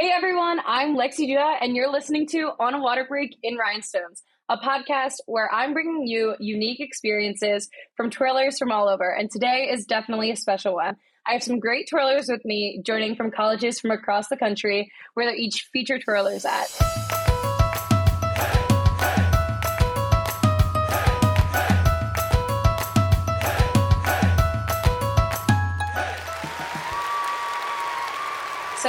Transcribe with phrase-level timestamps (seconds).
[0.00, 4.22] Hey everyone, I'm Lexi Duda, and you're listening to On a Water Break in Rhinestones,
[4.48, 7.68] a podcast where I'm bringing you unique experiences
[7.98, 9.14] from twirlers from all over.
[9.14, 10.96] And today is definitely a special one.
[11.26, 15.26] I have some great twirlers with me joining from colleges from across the country where
[15.26, 17.29] they're each featured twirlers at.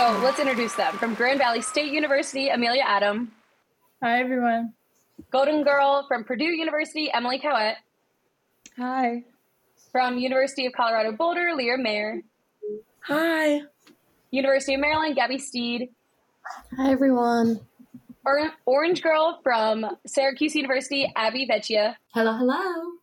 [0.02, 0.98] So let's introduce them.
[0.98, 3.32] From Grand Valley State University, Emelia Adam.
[4.02, 4.74] Hi, everyone.
[5.30, 7.76] Golden Girl from Purdue University, Emily Cowette.
[8.78, 9.24] Hi.
[9.92, 12.24] From University of Colorado Boulder, Leah Mayer.
[13.02, 13.62] Hi.
[14.32, 15.90] University of Maryland, Gabby Steed.
[16.78, 17.60] Hi, everyone.
[18.26, 21.94] Or- Orange Girl from Syracuse University, Abby Veccia.
[22.16, 22.94] Hello, hello.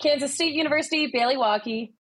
[0.00, 1.92] Kansas State University, Bailey Walke.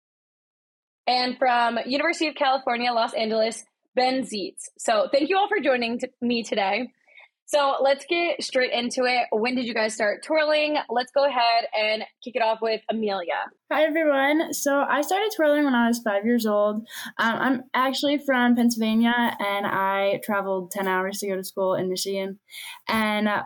[1.06, 4.68] And from University of California, Los Angeles, Ben Zietz.
[4.78, 6.88] So thank you all for joining t- me today.
[7.50, 9.27] So let's get straight into it.
[9.32, 10.77] When did you guys start twirling?
[10.88, 13.48] Let's go ahead and kick it off with Emelia.
[13.72, 14.55] Hi, everyone.
[14.55, 16.77] So I started twirling when I was five years old.
[17.19, 21.88] Um, I'm actually from Pennsylvania and I traveled 10 hours to go to school in
[21.88, 22.38] Michigan.
[22.86, 23.42] And uh,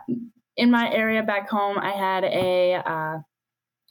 [0.55, 3.17] in my area back home, I had a, uh,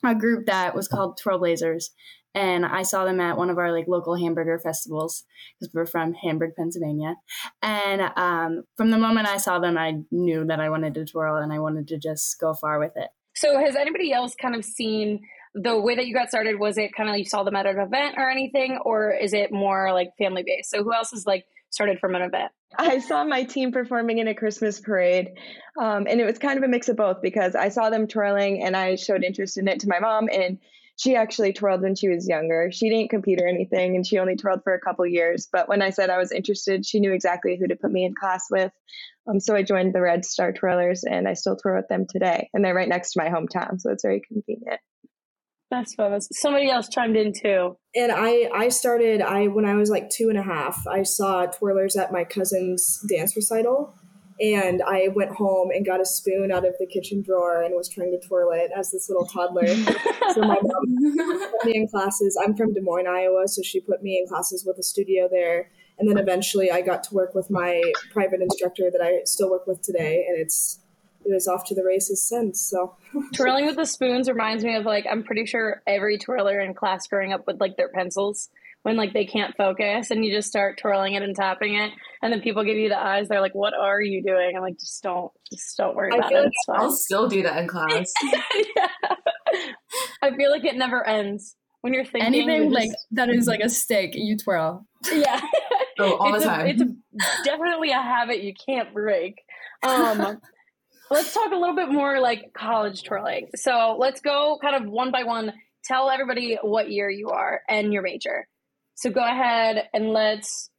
[0.09, 1.91] a group that was called Twirl Blazers
[2.35, 5.25] and I saw them at one of our like local hamburger festivals
[5.61, 7.15] because we're from Hamburg, Pennsylvania.
[7.63, 11.37] And um, from the moment I saw them, I knew that I wanted to twirl
[11.37, 13.09] and I wanted to just go far with it.
[13.37, 15.23] So, has anybody else kind of seen
[15.55, 16.59] the way that you got started?
[16.59, 19.53] Was it kind of you saw them at an event or anything, or is it
[19.53, 20.71] more like family based?
[20.71, 22.53] So, who else is like started from an event?
[22.77, 25.31] I saw my team performing in a Christmas parade,
[25.81, 28.63] um, and it was kind of a mix of both because I saw them twirling
[28.63, 30.59] and I showed interest in it to my mom and
[30.97, 32.71] she actually twirled when she was younger.
[32.73, 35.49] She didn't compete or anything, and she only twirled for a couple years.
[35.53, 38.15] But when I said I was interested, she knew exactly who to put me in
[38.19, 38.73] class with.
[39.29, 42.49] Um, so I joined the Red Star Twirlers, and I still twirl with them today.
[42.55, 44.81] And they're right next to my hometown, so it's very convenient.
[45.71, 46.21] That's fun.
[46.21, 47.77] Somebody else chimed in too.
[47.97, 49.21] And I, I started.
[49.21, 53.01] I when I was like two and a half, I saw twirlers at my cousin's
[53.09, 53.95] dance recital,
[54.41, 57.89] and I went home and got a spoon out of the kitchen drawer and was
[57.89, 59.67] trying to twirl it as this little toddler.
[59.67, 62.39] so my mom put me in classes.
[62.43, 65.71] I'm from Des Moines, Iowa, so she put me in classes with a studio there.
[65.99, 67.81] And then eventually I got to work with my
[68.13, 70.81] private instructor that I still work with today, and it's
[71.25, 72.61] it was off to the races since.
[72.61, 72.97] So
[73.35, 77.07] twirling with the spoons reminds me of like I'm pretty sure every twirler in class
[77.07, 78.51] growing up with like their pencils
[78.85, 81.91] when like they can't focus and you just start twirling it and tapping it
[82.23, 84.53] and then people give you the eyes they're like what are you doing?
[84.55, 87.67] I'm like just don't just don't worry about it like i'll still do that in
[87.67, 88.13] class.
[88.77, 88.89] Yeah.
[90.23, 92.75] i feel like it never ends when you're thinking anything just...
[92.75, 94.87] like that is like a stick you twirl.
[95.13, 95.41] Yeah.
[95.97, 96.67] Oh all it's the time.
[96.67, 99.37] a, it's a, definitely a habit you can't break.
[99.85, 100.41] Um
[101.09, 103.51] let's talk a little bit more like college twirling.
[103.55, 105.53] So let's go kind of one by one.
[105.85, 108.49] Tell everybody what year you are and your major
[108.95, 110.71] so go ahead and let's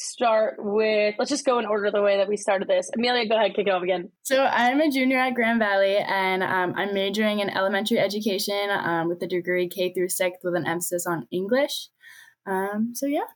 [0.00, 2.88] start with let's just go in order the way that we started this.
[2.96, 4.10] Emelia, go ahead, kick it off again.
[4.22, 9.08] So I'm a junior at Grand Valley, and um, I'm majoring in elementary education um,
[9.08, 11.88] with a degree K through sixth with an emphasis on English.
[12.46, 13.26] Um, so yeah.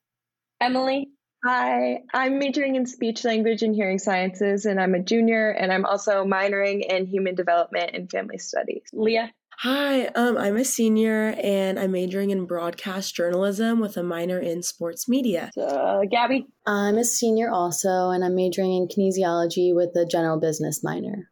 [0.60, 1.08] Emily.
[1.44, 5.84] Hi, I'm majoring in speech language and hearing sciences, and I'm a junior, and I'm
[5.84, 8.84] also minoring in human development and family studies.
[8.92, 9.32] Leah.
[9.62, 14.60] Hi, um, I'm a senior and I'm majoring in broadcast journalism with a minor in
[14.60, 15.52] sports media.
[15.56, 16.48] Uh, Gabby?
[16.66, 21.30] I'm a senior also, and I'm majoring in kinesiology with a general business minor.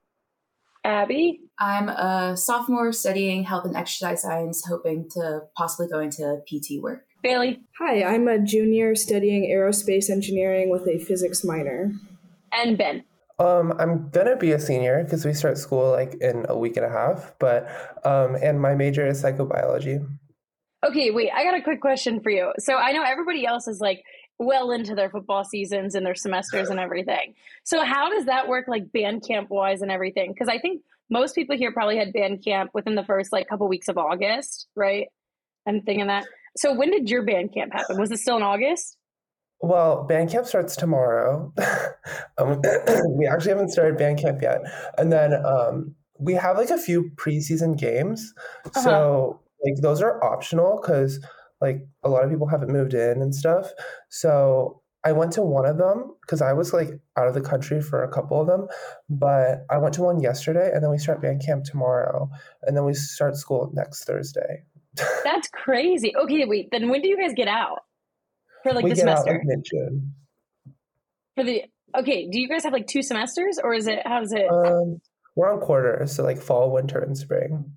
[0.84, 1.41] Abby?
[1.58, 7.06] I'm a sophomore studying health and exercise science, hoping to possibly go into PT work.
[7.24, 7.58] Bailey?
[7.80, 11.94] Hi, I'm a junior studying aerospace engineering with a physics minor.
[12.52, 13.02] And Ben?
[13.40, 16.84] Um, I'm gonna be a senior because we start school like in a week and
[16.84, 17.32] a half.
[17.38, 17.68] But
[18.04, 20.06] um, and my major is psychobiology.
[20.86, 21.30] Okay, wait.
[21.34, 22.52] I got a quick question for you.
[22.58, 24.02] So I know everybody else is like
[24.38, 27.34] well into their football seasons and their semesters and everything.
[27.65, 30.32] So how does that work, like band camp wise and everything?
[30.32, 33.68] Because I think most people here probably had band camp within the first like couple
[33.68, 35.09] weeks of August, right?
[35.66, 36.26] I'm thinking that.
[36.56, 37.98] So when did your band camp happen?
[37.98, 38.97] Was it still in August?
[39.62, 41.53] Well, band camp starts tomorrow.
[42.39, 42.62] um,
[43.16, 44.60] we actually haven't started band camp yet,
[44.97, 48.33] and then um, we have like a few preseason games.
[48.66, 48.80] Uh-huh.
[48.80, 51.24] So like those are optional because
[51.60, 53.71] like a lot of people haven't moved in and stuff.
[54.09, 57.80] So I went to one of them because I was like out of the country
[57.80, 58.66] for a couple of them,
[59.09, 62.30] but I went to one yesterday, and then we start band camp tomorrow,
[62.63, 64.63] and then we start school next Thursday.
[65.24, 66.15] That's crazy.
[66.16, 66.68] Okay, wait.
[66.71, 67.80] Then when do you guys get out?
[68.62, 70.15] For like we the semester out like June.
[71.34, 71.65] for the
[71.97, 74.48] okay, do you guys have like two semesters or is it how's it?
[74.51, 75.01] Um,
[75.36, 77.77] we're on quarters, so like fall, winter, and spring.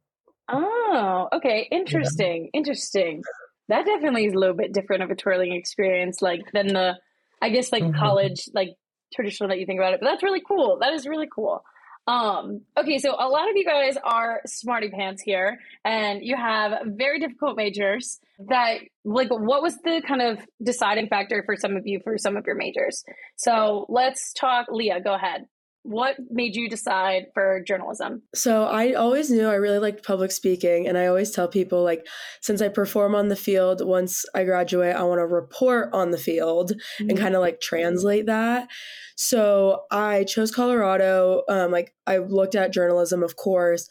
[0.51, 1.67] Oh, okay.
[1.71, 2.49] Interesting.
[2.53, 2.59] Yeah.
[2.59, 3.21] Interesting.
[3.69, 6.97] That definitely is a little bit different of a twirling experience, like than the,
[7.41, 7.97] I guess, like mm-hmm.
[7.97, 8.69] college, like
[9.13, 10.01] traditional that you think about it.
[10.01, 10.79] But that's really cool.
[10.81, 11.63] That is really cool.
[12.05, 16.73] Um, okay, so a lot of you guys are smarty pants here, and you have
[16.85, 18.19] very difficult majors.
[18.49, 22.35] That like, what was the kind of deciding factor for some of you for some
[22.35, 23.03] of your majors?
[23.37, 24.67] So let's talk.
[24.69, 25.45] Leah, go ahead
[25.83, 28.23] what made you decide for journalism?
[28.33, 32.07] So I always knew I really liked public speaking and I always tell people like
[32.41, 36.17] since I perform on the field once I graduate I want to report on the
[36.17, 37.09] field mm-hmm.
[37.09, 38.69] and kind of like translate that.
[39.17, 43.89] So I chose Colorado um like I looked at journalism of course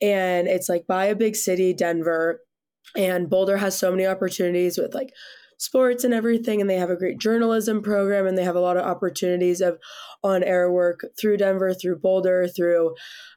[0.00, 2.40] and it's like by a big city Denver
[2.96, 5.12] and Boulder has so many opportunities with like
[5.58, 8.76] sports and everything and they have a great journalism program and they have a lot
[8.76, 9.78] of opportunities of
[10.22, 12.94] on air work through denver through boulder through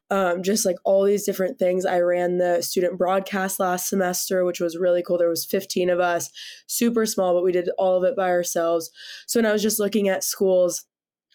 [0.09, 1.85] um, just like all these different things.
[1.85, 5.17] I ran the student broadcast last semester which was really cool.
[5.17, 6.29] There was 15 of us
[6.67, 8.89] super small but we did all of it by ourselves.
[9.27, 10.85] So when i was just looking at schools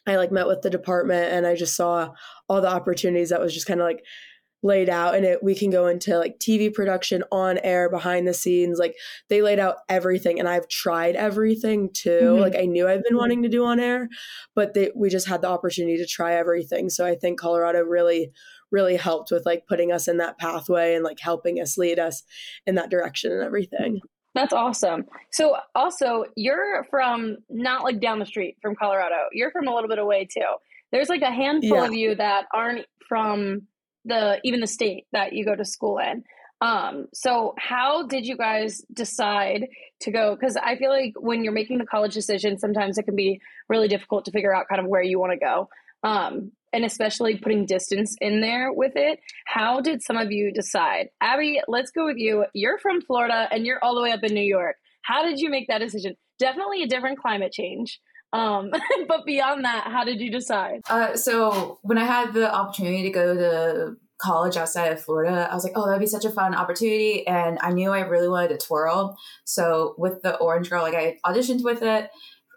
[0.06, 2.08] i like met with the department and i just saw
[2.48, 4.02] all the opportunities that was just kind of like
[4.62, 8.34] laid out and it we can go into like TV production on air behind the
[8.34, 8.94] scenes like
[9.28, 12.40] they laid out everything and I've tried everything too mm-hmm.
[12.40, 14.08] like I knew I've been wanting to do on air
[14.54, 18.30] but they, we just had the opportunity to try everything so I think Colorado really
[18.70, 22.22] really helped with like putting us in that pathway and like helping us lead us
[22.66, 24.00] in that direction and everything
[24.34, 25.04] that's awesome.
[25.30, 29.26] So also you're from not like down the street from Colorado.
[29.32, 30.40] You're from a little bit away too.
[30.90, 31.84] There's like a handful yeah.
[31.84, 33.66] of you that aren't from
[34.04, 36.24] the even the state that you go to school in.
[36.60, 39.66] Um, so how did you guys decide
[40.02, 40.36] to go?
[40.38, 43.88] Because I feel like when you're making the college decision, sometimes it can be really
[43.88, 45.68] difficult to figure out kind of where you want to go.
[46.04, 49.20] Um, and especially putting distance in there with it.
[49.44, 51.08] How did some of you decide?
[51.20, 52.46] Abby, let's go with you.
[52.54, 54.76] You're from Florida and you're all the way up in New York.
[55.02, 56.16] How did you make that decision?
[56.38, 58.00] Definitely a different climate change.
[58.32, 58.70] Um,
[59.08, 60.80] but beyond that, how did you decide?
[60.88, 65.54] Uh, so when I had the opportunity to go to college outside of Florida, I
[65.54, 67.26] was like, oh, that'd be such a fun opportunity.
[67.26, 69.16] And I knew I really wanted to twirl.
[69.44, 72.08] So with the Orange Girl, like I auditioned with it.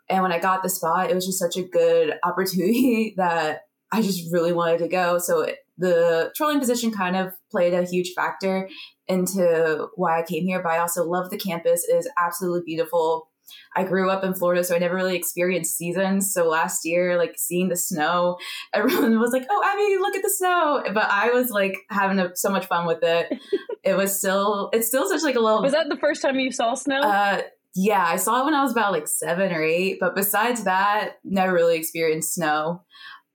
[0.08, 3.62] And when I got the spot, it was just such a good opportunity that
[3.92, 5.18] I just really wanted to go.
[5.18, 8.70] So it, the twirling position kind of played a huge factor
[9.08, 10.62] into why I came here.
[10.62, 13.30] But I also love the campus; it is absolutely beautiful.
[13.76, 16.34] I grew up in Florida, so I never really experienced seasons.
[16.34, 18.38] So last year, like seeing the snow,
[18.74, 22.36] everyone was like, "Oh, Abby, look at the snow!" But I was like having a,
[22.36, 23.40] so much fun with it.
[23.84, 25.62] it was still, it's still such like a little.
[25.62, 27.02] Was that the first time you saw snow?
[27.02, 27.42] Uh,
[27.76, 29.98] yeah, I saw it when I was about like seven or eight.
[30.00, 32.84] But besides that, never really experienced snow.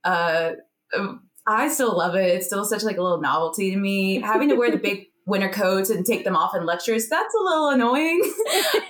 [0.03, 0.53] Uh,
[1.47, 2.35] I still love it.
[2.35, 4.21] It's still such like a little novelty to me.
[4.21, 7.43] Having to wear the big winter coats and take them off in lectures, that's a
[7.43, 8.23] little annoying.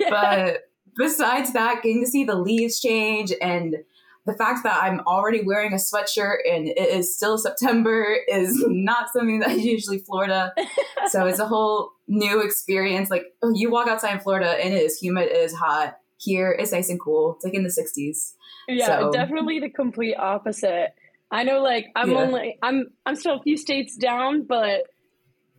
[0.08, 0.62] But
[1.00, 3.76] besides that, getting to see the leaves change and
[4.26, 9.08] the fact that I'm already wearing a sweatshirt and it is still September is not
[9.10, 10.52] something that is usually Florida.
[11.08, 13.10] so it's a whole new experience.
[13.10, 15.96] Like oh, you walk outside in Florida and it is humid, it is hot.
[16.18, 17.36] Here it's nice and cool.
[17.36, 18.34] It's like in the 60s.
[18.68, 19.10] Yeah, so.
[19.10, 20.94] definitely the complete opposite.
[21.30, 22.18] I know like I'm yeah.
[22.18, 24.82] only I'm I'm still a few states down, but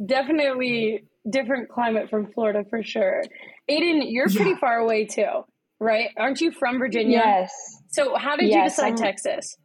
[0.05, 3.23] definitely different climate from Florida for sure.
[3.69, 4.35] Aidyn, you're yeah.
[4.35, 5.45] pretty far away too,
[5.79, 6.09] right?
[6.17, 7.17] Aren't you from Virginia?
[7.17, 7.53] Yes.
[7.89, 9.57] So how did yes, you decide I'm, Texas?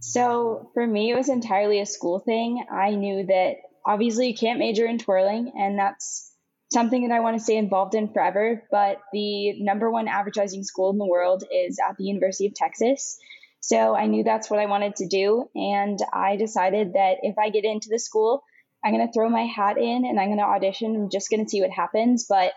[0.00, 2.64] So for me, it was entirely a school thing.
[2.72, 6.32] I knew that obviously you can't major in twirling, and that's
[6.72, 8.62] something that I want to stay involved in forever.
[8.70, 13.18] But the number one advertising school in the world is at the University of Texas.
[13.60, 15.50] So I knew that's what I wanted to do.
[15.54, 18.42] And I decided that if I get into the school,
[18.82, 20.96] I'm going to throw my hat in and I'm going to audition.
[20.96, 22.24] I'm just going to see what happens.
[22.26, 22.52] But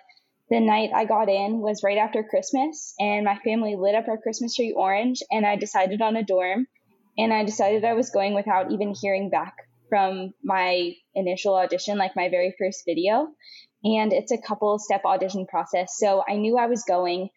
[0.54, 4.20] the night I got in was right after Christmas, and my family lit up our
[4.20, 6.68] Christmas tree orange, and I decided on a dorm.
[7.18, 9.56] And I decided I was going without even hearing back
[9.90, 13.28] from my initial audition, like my very first video.
[13.84, 15.96] And it's a couple step audition process.
[15.98, 17.30] So I knew I was going,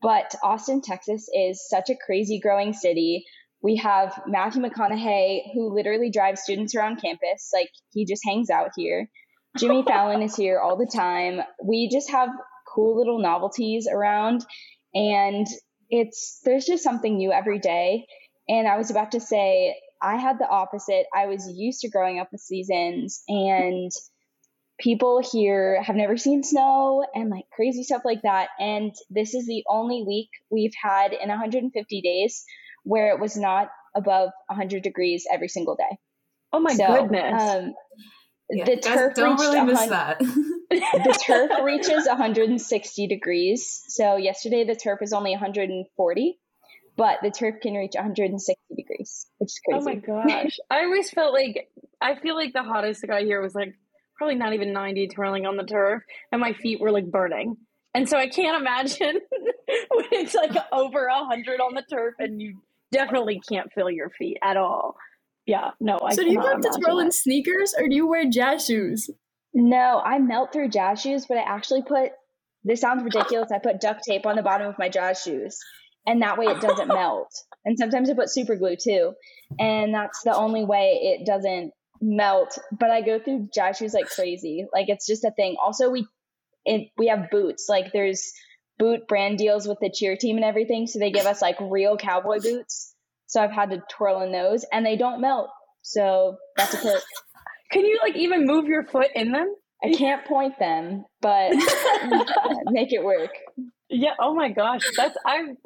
[0.00, 3.26] but Austin, Texas is such a crazy growing city
[3.62, 7.50] we have Matthew McConaughey, who literally drives students around campus.
[7.52, 9.08] Like he just hangs out here.
[9.56, 11.40] Jimmy Fallon is here all the time.
[11.62, 12.30] We just have
[12.72, 14.44] cool little novelties around,
[14.94, 15.46] and
[15.90, 18.06] it's there's just something new every day.
[18.48, 21.06] And I was about to say, I had the opposite.
[21.14, 23.90] I was used to growing up with seasons, and
[24.78, 28.48] people here have never seen snow and like crazy stuff like that.
[28.58, 32.44] And this is the only week we've had in 150 days
[32.84, 35.96] where it was not above 100 degrees every single day.
[36.52, 37.40] Oh my so, goodness.
[37.40, 37.74] Um,
[38.52, 40.18] yeah, the turf don't really miss that.
[40.70, 43.82] the turf reaches 160 degrees.
[43.88, 46.38] So yesterday the turf was only 140,
[46.96, 49.80] but the turf can reach 160 degrees, which is crazy.
[49.80, 49.94] Oh my
[50.24, 50.58] gosh.
[50.70, 53.74] I always felt like I feel like the hottest it got here was like
[54.16, 57.56] probably not even 90 twirling on the turf and my feet were like burning.
[57.94, 59.20] And so I can't imagine
[59.90, 64.38] when it's like over 100 on the turf and you definitely can't feel your feet
[64.42, 64.96] at all.
[65.46, 68.28] Yeah, no, I So do you have to twirl in sneakers or do you wear
[68.30, 69.10] jazz shoes?
[69.54, 72.12] No, I melt through jazz shoes, but I actually put
[72.64, 73.50] this sounds ridiculous.
[73.50, 75.58] I put duct tape on the bottom of my jazz shoes.
[76.06, 77.32] And that way it doesn't melt.
[77.64, 79.12] And sometimes I put super glue too.
[79.58, 82.58] And that's the only way it doesn't melt.
[82.72, 84.66] But I go through jazz shoes like crazy.
[84.72, 85.56] Like it's just a thing.
[85.62, 86.06] Also we
[86.64, 87.66] it, we have boots.
[87.68, 88.32] Like there's
[88.78, 90.86] boot brand deals with the cheer team and everything.
[90.86, 92.91] So they give us like real cowboy boots.
[93.32, 95.48] So I've had to twirl in those and they don't melt.
[95.80, 97.02] So that's a perk.
[97.72, 99.54] Can you like even move your foot in them?
[99.82, 101.52] I can't point them, but
[102.66, 103.30] make it work.
[103.88, 104.12] Yeah.
[104.20, 104.82] Oh my gosh.
[104.98, 105.56] That's, I've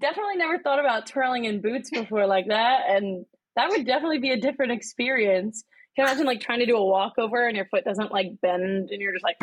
[0.00, 2.80] definitely never thought about twirling in boots before like that.
[2.88, 3.24] And
[3.54, 5.62] that would definitely be a different experience.
[5.94, 8.90] Can you imagine like trying to do a walkover and your foot doesn't like bend
[8.90, 9.36] and you're just like,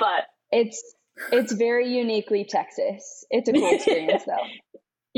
[0.00, 0.82] but it's,
[1.30, 3.24] it's very uniquely Texas.
[3.30, 4.44] It's a cool experience though.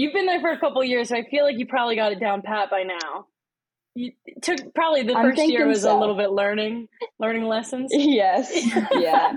[0.00, 2.20] You've been there for a couple years, so I feel like you probably got it
[2.20, 3.26] down pat by now.
[3.94, 5.94] You took probably the I'm first year was so.
[5.94, 6.88] a little bit learning,
[7.18, 7.90] learning lessons.
[7.92, 8.50] Yes.
[8.98, 9.34] Yeah.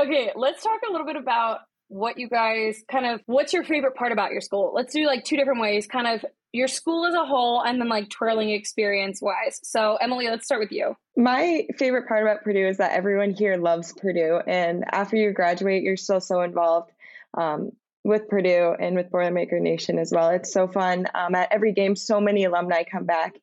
[0.00, 3.94] okay, let's talk a little bit about what you guys kind of what's your favorite
[3.94, 7.14] part about your school let's do like two different ways kind of your school as
[7.14, 11.64] a whole and then like twirling experience wise so emily let's start with you my
[11.78, 15.96] favorite part about purdue is that everyone here loves purdue and after you graduate you're
[15.96, 16.90] still so involved
[17.38, 17.70] um,
[18.06, 20.30] with Purdue and with Boilermaker Nation as well.
[20.30, 21.06] It's so fun.
[21.12, 23.34] Um, at every game, so many alumni come back.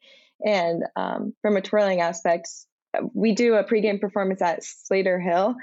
[0.46, 2.48] And um, from a twirling aspect,
[3.14, 5.56] we do a pregame performance at Slayter Hill.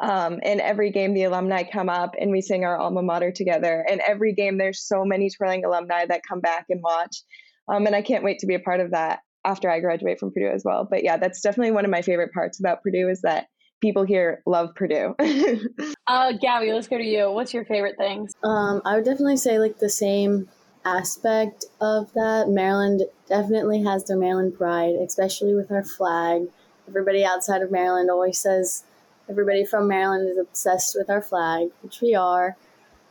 [0.00, 3.84] Um, and every game, the alumni come up and we sing our alma mater together.
[3.88, 7.22] And every game, there's so many twirling alumni that come back and watch.
[7.68, 10.32] Um, and I can't wait to be a part of that after I graduate from
[10.32, 10.86] Purdue as well.
[10.88, 13.46] But yeah, that's definitely one of my favorite parts about Purdue is that
[13.82, 15.14] people here love Purdue.
[16.06, 17.30] uh, Gabby, let's go to you.
[17.30, 18.34] What's your favorite things?
[18.42, 20.48] Um, I would definitely say like the same
[20.86, 22.48] aspect of that.
[22.48, 26.46] Maryland definitely has their Maryland pride, especially with our flag.
[26.88, 28.84] Everybody outside of Maryland always says
[29.28, 32.56] everybody from Maryland is obsessed with our flag, which we are.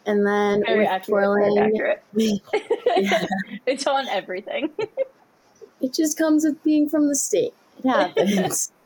[0.06, 2.04] And then very accurate, twirling, accurate.
[2.16, 3.26] yeah.
[3.68, 4.72] it's on everything.
[5.80, 7.54] it just comes with being from the state.
[7.84, 8.72] It happens.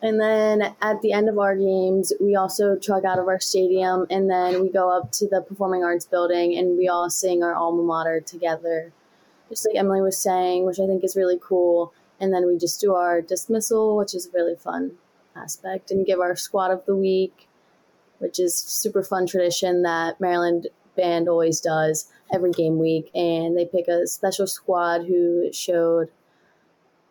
[0.00, 4.06] And then at the end of our games, we also truck out of our stadium
[4.10, 7.54] and then we go up to the Performing Arts building and we all sing our
[7.54, 8.92] alma mater together,
[9.48, 11.92] just like Emily was saying, which I think is really cool.
[12.20, 14.92] And then we just do our dismissal, which is a really fun
[15.34, 17.48] aspect, and give our squad of the week,
[18.18, 23.10] which is super fun tradition that Maryland band always does every game week.
[23.14, 26.10] And they pick a special squad who showed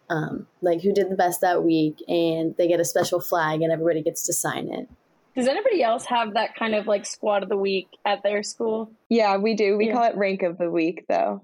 [0.10, 3.72] um, like who did the best that week, and they get a special flag, and
[3.72, 4.88] everybody gets to sign it.
[5.36, 8.92] Does anybody else have that kind of like squad of the week at their school?
[9.10, 9.78] Yeah, we do.
[9.78, 9.94] We yeah.
[9.94, 11.44] call it rank of the week, though.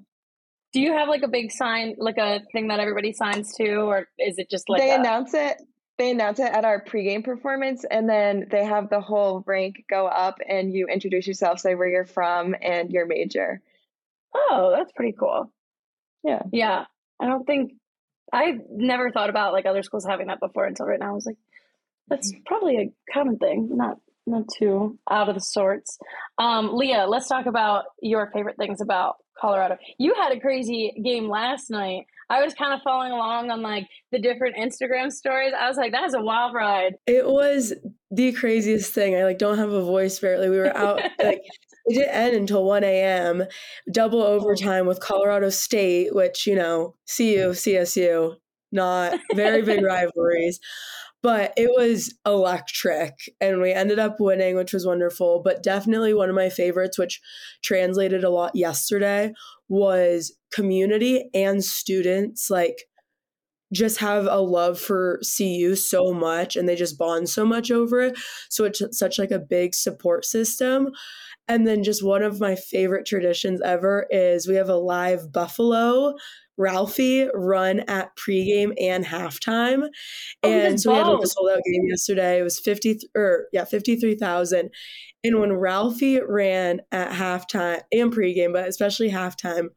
[0.71, 4.07] Do you have like a big sign, like a thing that everybody signs to, or
[4.17, 5.61] is it just like they a- announce it?
[5.99, 10.07] They announce it at our pregame performance, and then they have the whole rank go
[10.07, 13.61] up, and you introduce yourself, say where you're from, and your major.
[14.33, 15.51] Oh, that's pretty cool.
[16.23, 16.41] Yeah.
[16.51, 16.85] Yeah.
[17.19, 17.73] I don't think
[18.33, 21.11] I've never thought about like other schools having that before until right now.
[21.11, 21.37] I was like,
[22.07, 22.43] that's mm-hmm.
[22.45, 25.99] probably a common thing, not not too out of the sorts.
[26.37, 29.77] Um, Leah, let's talk about your favorite things about Colorado.
[29.97, 32.05] You had a crazy game last night.
[32.29, 35.51] I was kind of following along on like the different Instagram stories.
[35.57, 36.95] I was like, that is a wild ride.
[37.05, 37.73] It was
[38.11, 39.15] the craziest thing.
[39.15, 40.49] I like don't have a voice barely.
[40.49, 41.41] We were out like
[41.85, 43.43] it didn't end until 1 a.m.
[43.91, 44.39] Double oh.
[44.39, 48.35] overtime with Colorado State, which, you know, CU, CSU,
[48.71, 50.59] not very big rivalries.
[51.21, 55.41] But it was electric and we ended up winning, which was wonderful.
[55.41, 57.21] But definitely one of my favorites, which
[57.63, 59.33] translated a lot yesterday,
[59.69, 62.49] was community and students.
[62.49, 62.83] Like,
[63.73, 67.99] just have a love for CU so much and they just bond so much over
[68.01, 68.17] it.
[68.49, 70.91] So it's such like a big support system.
[71.47, 76.13] And then just one of my favorite traditions ever is we have a live Buffalo
[76.57, 79.87] Ralphie run at pregame and halftime.
[80.43, 82.39] Oh, and so we had like a sold out game yesterday.
[82.39, 84.69] It was 50 or yeah, 53,000.
[85.23, 89.69] And when Ralphie ran at halftime and pregame, but especially halftime,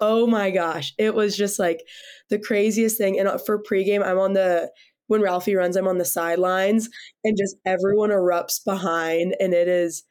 [0.00, 1.82] oh my gosh, it was just like
[2.28, 3.18] the craziest thing.
[3.18, 4.70] And uh, for pregame, I'm on the
[5.06, 6.88] when Ralphie runs, I'm on the sidelines,
[7.24, 10.04] and just everyone erupts behind, and it is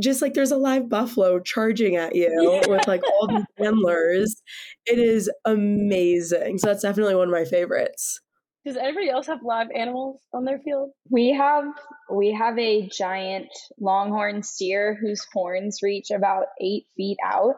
[0.00, 4.42] just like there's a live buffalo charging at you with like all these handlers.
[4.86, 6.58] It is amazing.
[6.58, 8.20] So that's definitely one of my favorites.
[8.64, 10.90] Does anybody else have live animals on their field?
[11.10, 11.64] We have
[12.12, 13.48] we have a giant
[13.80, 17.54] longhorn steer whose horns reach about eight feet out,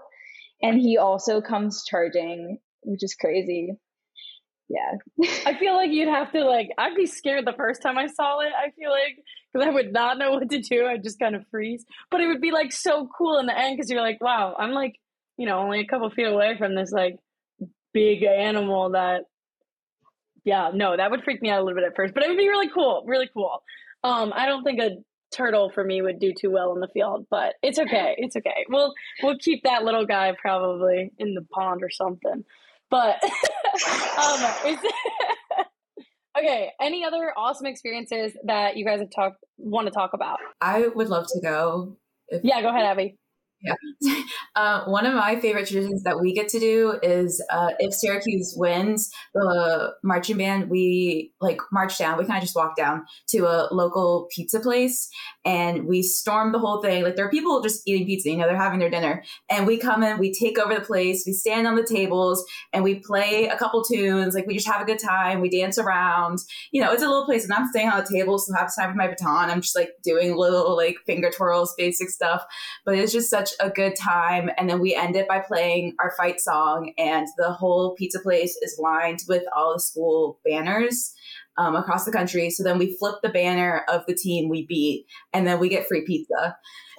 [0.62, 3.72] and he also comes charging, which is crazy.
[4.68, 6.70] Yeah, I feel like you'd have to like.
[6.78, 8.52] I'd be scared the first time I saw it.
[8.56, 9.18] I feel like
[9.52, 10.86] because I would not know what to do.
[10.86, 11.84] I'd just kind of freeze.
[12.10, 14.72] But it would be like so cool in the end because you're like, wow, I'm
[14.72, 14.94] like,
[15.36, 17.16] you know, only a couple feet away from this like
[17.92, 19.22] big animal that
[20.44, 22.38] yeah, no, that would freak me out a little bit at first, but it would
[22.38, 23.62] be really cool, really cool.
[24.02, 24.96] Um, I don't think a
[25.32, 28.14] turtle for me would do too well in the field, but it's okay.
[28.18, 28.64] It's okay.
[28.68, 32.44] We'll we'll keep that little guy probably in the pond or something.
[32.90, 33.22] But
[34.18, 34.40] um,
[36.38, 36.70] okay.
[36.80, 40.38] Any other awesome experiences that you guys have talked want to talk about?
[40.60, 41.96] I would love to go.
[42.28, 43.16] If- yeah, go ahead, Abby.
[43.62, 43.74] Yeah.
[44.56, 48.52] Uh, one of my favorite traditions that we get to do is uh, if Syracuse
[48.56, 52.18] wins the marching band, we like march down.
[52.18, 55.08] We kind of just walk down to a local pizza place
[55.44, 57.04] and we storm the whole thing.
[57.04, 59.22] Like there are people just eating pizza, you know, they're having their dinner.
[59.48, 62.82] And we come in, we take over the place, we stand on the tables and
[62.84, 64.34] we play a couple tunes.
[64.34, 65.40] Like we just have a good time.
[65.40, 66.38] We dance around.
[66.72, 68.38] You know, it's a little place and I'm staying on the table.
[68.38, 71.74] So half the time with my baton, I'm just like doing little like finger twirls,
[71.78, 72.44] basic stuff.
[72.84, 74.50] But it's just such a good time.
[74.56, 78.56] And then we end it by playing our fight song, and the whole pizza place
[78.62, 81.14] is lined with all the school banners.
[81.58, 82.48] Um, across the country.
[82.48, 85.04] So then we flip the banner of the team we beat,
[85.34, 86.56] and then we get free pizza.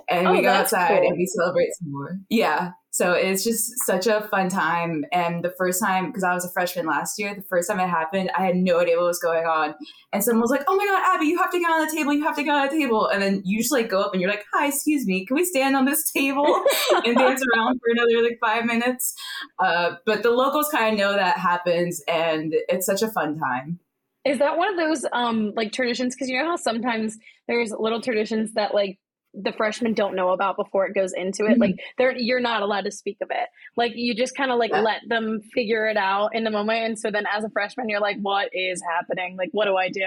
[0.08, 1.08] And oh, we go outside cool.
[1.08, 2.20] and we celebrate some more.
[2.30, 2.72] Yeah.
[2.94, 5.06] So it's just such a fun time.
[5.14, 7.88] And the first time, because I was a freshman last year, the first time it
[7.88, 9.76] happened, I had no idea what was going on.
[10.12, 12.12] And someone was like, Oh my God, Abby, you have to get on the table.
[12.12, 13.08] You have to get on the table.
[13.08, 15.46] And then you just like go up and you're like, Hi, excuse me, can we
[15.46, 16.46] stand on this table
[16.92, 19.16] and dance around for another like five minutes?
[19.58, 23.80] Uh, but the locals kind of know that happens and it's such a fun time.
[24.26, 26.14] Is that one of those um like traditions?
[26.14, 29.00] Because you know how sometimes there's little traditions that like
[29.34, 31.52] the freshmen don't know about before it goes into it.
[31.52, 31.62] Mm-hmm.
[31.62, 33.50] Like they're you're not allowed to speak of it.
[33.78, 34.82] Like you just kind of like yeah.
[34.82, 36.86] let them figure it out in the moment.
[36.86, 39.38] And so then as a freshman, you're like, what is happening?
[39.38, 40.02] Like what do I do?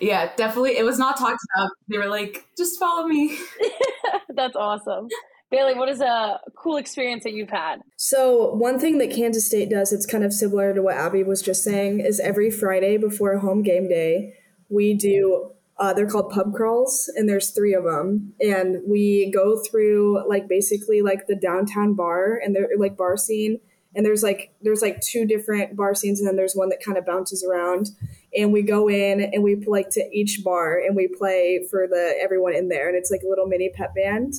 [0.00, 0.76] Yeah, definitely.
[0.76, 1.70] It was not talked about.
[1.88, 3.38] They were like, just follow me.
[4.34, 5.08] That's awesome.
[5.50, 7.80] Bailey, what is a cool experience that you've had?
[7.96, 11.40] So, one thing that Kansas State does, it's kind of similar to what Abby was
[11.40, 14.34] just saying, is every Friday before home game day,
[14.68, 18.34] we do uh, they're called pub crawls, and there's three of them.
[18.40, 23.60] And we go through like basically like the downtown bar and they're like bar scene.
[23.94, 26.98] And there's like there's like two different bar scenes, and then there's one that kind
[26.98, 27.90] of bounces around.
[28.36, 32.14] And we go in and we like to each bar and we play for the
[32.20, 34.34] everyone in there, and it's like a little mini pep band.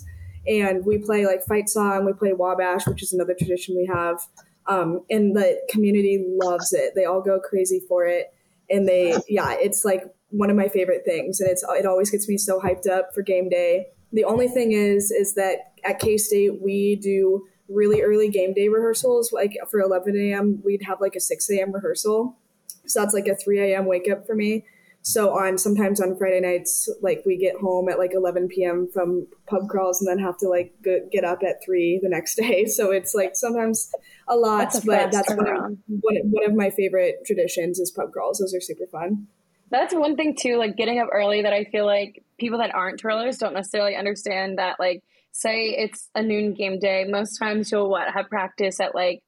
[0.46, 4.20] And we play like fight song, we play Wabash, which is another tradition we have.
[4.68, 6.94] Um, and the community loves it.
[6.96, 8.34] They all go crazy for it
[8.70, 12.28] and they yeah it's like one of my favorite things, and it's it always gets
[12.28, 13.88] me so hyped up for game day.
[14.12, 18.68] The only thing is, is that at K State we do really early game day
[18.68, 19.32] rehearsals.
[19.32, 21.72] Like for 11 a.m., we'd have like a 6 a.m.
[21.72, 22.38] rehearsal,
[22.86, 23.86] so that's like a 3 a.m.
[23.86, 24.66] wake up for me.
[25.02, 28.90] So on sometimes on Friday nights, like we get home at like 11 p.m.
[28.94, 32.36] from pub crawls, and then have to like go, get up at three the next
[32.38, 32.66] day.
[32.66, 33.90] So it's like sometimes
[34.28, 38.12] a lot, that's a but that's one of, one of my favorite traditions is pub
[38.12, 38.40] crawls.
[38.40, 39.28] Those are super fun.
[39.72, 43.02] That's one thing too, like getting up early that I feel like people that aren't
[43.02, 47.90] twirlers don't necessarily understand that like say it's a noon game day, most times you'll
[47.90, 49.22] what have practice at like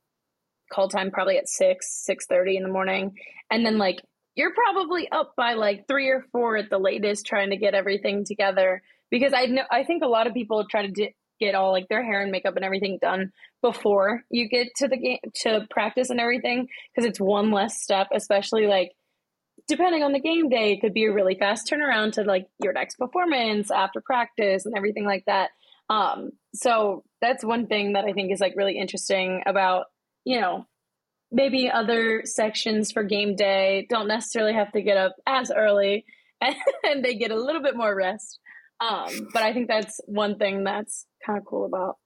[0.72, 3.18] call time probably at six, six thirty in the morning.
[3.52, 4.02] And then like
[4.36, 8.26] you're probably up by like three or four at the latest trying to get everything
[8.26, 8.82] together.
[9.10, 11.90] Because I know I think a lot of people try to di- get all like
[11.90, 16.10] their hair and makeup and everything done before you get to the game to practice
[16.10, 18.92] and everything because it's one less step, especially like
[19.68, 22.74] depending on the game day, it could be a really fast turnaround to like your
[22.74, 25.52] next performance after practice and everything like that.
[25.90, 29.86] Um, so that's one thing that I think is like really interesting about,
[30.24, 30.66] you know,
[31.32, 36.06] maybe other sections for game day don't necessarily have to get up as early
[36.42, 38.40] and, they get a little bit more rest.
[38.80, 41.98] Um, but I think that's one thing that's kind of cool about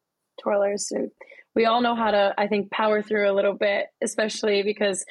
[0.44, 0.82] twirlers.
[0.82, 1.08] So
[1.56, 5.06] we all know how to, I think, power through a little bit, especially because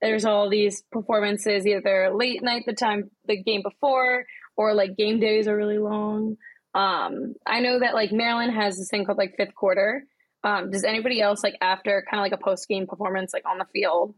[0.00, 4.24] there's all these performances either late night the time the game before
[4.56, 6.36] or like game days are really long
[6.74, 10.04] um i know that like maryland has this thing called like fifth quarter
[10.44, 13.58] Um, does anybody else like after kind of like a post game performance, like on
[13.58, 14.14] the field,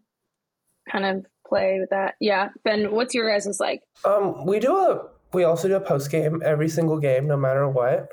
[0.92, 2.14] kind of play with that?
[2.20, 3.80] Yeah, Ben, what's your guys' like?
[4.04, 7.66] Um, we do a we also do a post game every single game, no matter
[7.68, 8.08] what.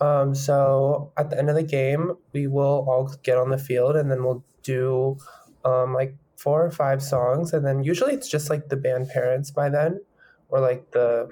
[0.00, 3.94] Um, so at the end of the game, we will all get on the field
[3.94, 5.18] and then we'll do
[5.64, 9.50] um, like four or five songs, and then usually it's just like the band parents
[9.50, 10.00] by then,
[10.48, 11.28] or like the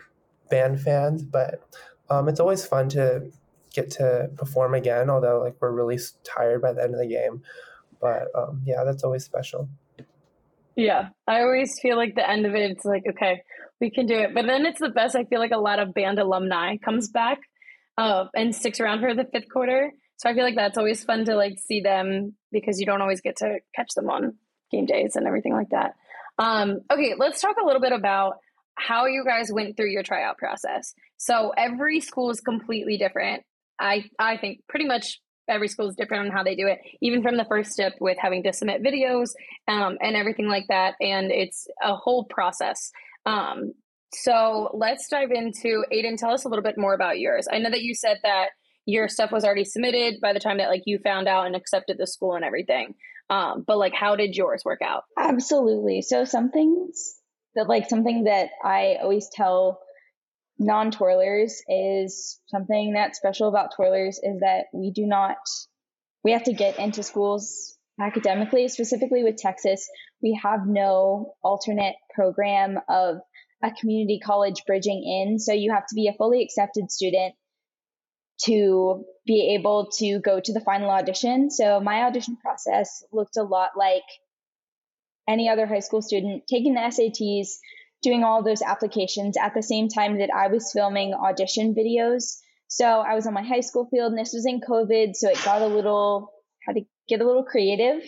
[0.51, 1.23] band fans.
[1.23, 1.63] But
[2.11, 3.31] um, it's always fun to
[3.73, 7.43] get to perform again, although like we're really tired by the end of the game.
[8.01, 9.71] But um, yeah, that's always special.
[10.77, 13.43] Yeah, I always feel like the end of it, it's like, okay,
[13.81, 14.35] we can do it.
[14.35, 15.17] But then it's the best.
[15.17, 17.39] I feel like a lot of band alumni comes back
[17.97, 19.91] uh, and sticks around for the fifth quarter.
[20.19, 23.23] So I feel like that's always fun to like see them because you don't always
[23.23, 24.35] get to catch them on
[24.71, 25.95] game days and everything like that.
[26.39, 28.35] Um, okay, let's talk a little bit about
[28.77, 30.95] how you guys went through your tryout process.
[31.17, 33.43] So every school is completely different.
[33.79, 37.23] I I think pretty much every school is different on how they do it, even
[37.23, 39.31] from the first step with having to submit videos
[39.67, 40.95] um, and everything like that.
[41.01, 42.91] And it's a whole process.
[43.27, 43.73] Um,
[44.13, 46.19] so let's dive into Aidyn.
[46.19, 47.47] Tell us a little bit more about yours.
[47.51, 48.51] I know that you said that
[48.87, 51.99] your stuff was already submitted by the time that like you found out and accepted
[51.99, 52.95] the school and everything.
[53.31, 55.05] Um, but like, how did yours work out?
[55.19, 56.03] Absolutely.
[56.03, 57.15] So some things
[57.55, 59.81] that like something that I always tell
[60.59, 65.37] non-twirlers is something that's special about twirlers is that we do not
[66.25, 69.89] we have to get into schools academically specifically with texas
[70.21, 73.19] we have no alternate program of
[73.63, 77.35] a community college bridging in so you have to be a fully accepted student
[78.41, 83.43] to be able to go to the final audition so my audition process looked a
[83.43, 84.05] lot like
[85.29, 87.59] any other high school student taking the sats
[88.03, 92.39] doing all those applications at the same time that I was filming audition videos.
[92.69, 95.15] So I was on my high school field and this was in COVID.
[95.15, 96.31] So it got a little,
[96.67, 98.03] had to get a little creative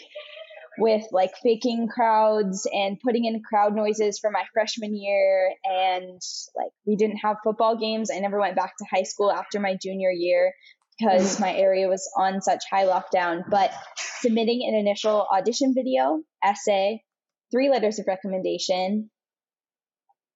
[0.80, 5.52] with like faking crowds and putting in crowd noises for my freshman year.
[5.64, 6.20] And
[6.56, 8.10] like we didn't have football games.
[8.10, 10.52] I never went back to high school after my junior year
[10.98, 13.42] because my area was on such high lockdown.
[13.48, 13.72] But
[14.20, 17.02] submitting an initial audition video, essay,
[17.50, 19.10] three letters of recommendation,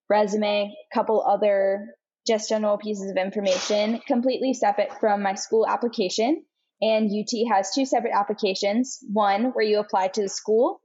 [0.08, 1.94] resume, couple other
[2.26, 6.44] just general pieces of information, completely separate from my school application.
[6.84, 10.82] And UT has two separate applications one where you apply to the school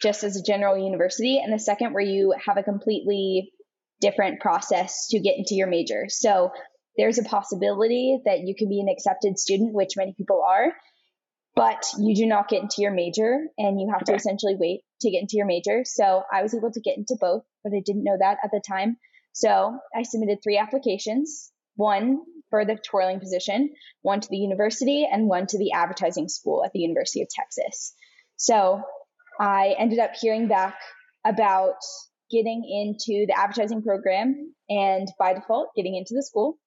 [0.00, 3.50] just as a general university, and the second where you have a completely
[4.00, 6.06] different process to get into your major.
[6.08, 6.52] So
[6.96, 10.72] there's a possibility that you can be an accepted student, which many people are,
[11.54, 15.10] but you do not get into your major and you have to essentially wait to
[15.10, 15.82] get into your major.
[15.84, 18.62] So I was able to get into both, but I didn't know that at the
[18.66, 18.96] time.
[19.32, 25.28] So I submitted three applications one for the twirling position, one to the university, and
[25.28, 27.94] one to the advertising school at the University of Texas.
[28.36, 28.82] So
[29.40, 30.76] I ended up hearing back
[31.24, 31.76] about
[32.30, 36.58] getting into the advertising program and by default getting into the school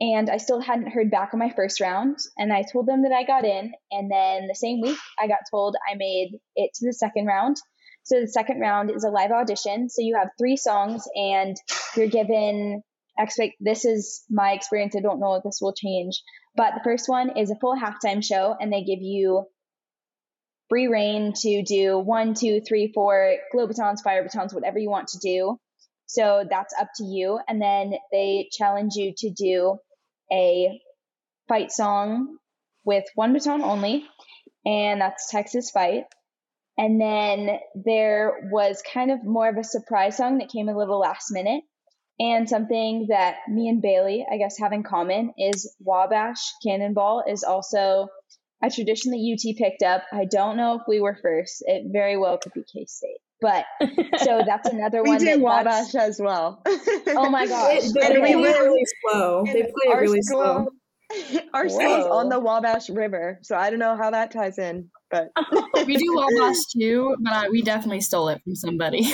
[0.00, 2.18] and I still hadn't heard back on my first round.
[2.36, 3.72] And I told them that I got in.
[3.90, 7.56] And then the same week, I got told I made it to the second round.
[8.02, 9.88] So the second round is a live audition.
[9.88, 11.56] So you have three songs and
[11.96, 12.82] you're given
[13.18, 14.94] expect this is my experience.
[14.96, 16.22] I don't know if this will change.
[16.56, 19.46] But the first one is a full halftime show and they give you
[20.68, 25.08] free reign to do one, two, three, four glow batons, fire batons, whatever you want
[25.08, 25.58] to do.
[26.06, 27.40] So that's up to you.
[27.48, 29.78] And then they challenge you to do
[30.32, 30.80] a
[31.48, 32.36] fight song
[32.84, 34.04] with one baton only,
[34.64, 36.04] and that's Texas Fight.
[36.76, 40.98] And then there was kind of more of a surprise song that came a little
[40.98, 41.62] last minute.
[42.20, 47.42] And something that me and Bailey, I guess, have in common is Wabash Cannonball is
[47.42, 48.08] also
[48.62, 50.04] a tradition that UT picked up.
[50.12, 51.64] I don't know if we were first.
[51.66, 53.18] It very well could be K State.
[53.40, 53.64] But
[54.22, 55.18] so that's another we one.
[55.18, 56.62] We did Wabash as well.
[56.66, 57.82] oh my gosh!
[57.82, 59.44] They, they, play it really slow.
[59.44, 60.70] They play it really school,
[61.10, 61.40] slow.
[61.54, 65.28] Our school's on the Wabash River, so I don't know how that ties in, but
[65.84, 69.12] we do Wabash too, but uh, we definitely stole it from somebody.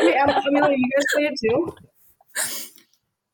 [0.00, 1.74] Wait, Emelia, you guys play it too?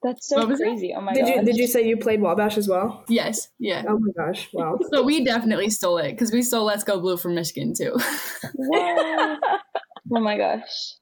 [0.05, 0.91] That's so crazy.
[0.91, 0.97] It?
[0.99, 1.35] Oh my did gosh.
[1.35, 3.05] you did you say you played Wabash as well?
[3.09, 3.49] Yes.
[3.59, 3.85] Yeah.
[3.89, 4.51] Oh my gosh!
[4.53, 4.79] Wow.
[4.93, 7.97] so we definitely stole it because we stole "Let's Go Blue" from Michigan too.
[8.75, 9.39] oh
[10.11, 10.97] my gosh.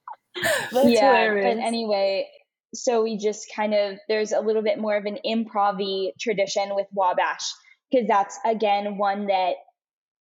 [0.71, 1.09] That's yeah.
[1.09, 1.57] hilarious.
[1.57, 2.29] But anyway,
[2.75, 6.87] so we just kind of there's a little bit more of an improv tradition with
[6.93, 7.53] Wabash
[7.91, 9.55] because that's again one that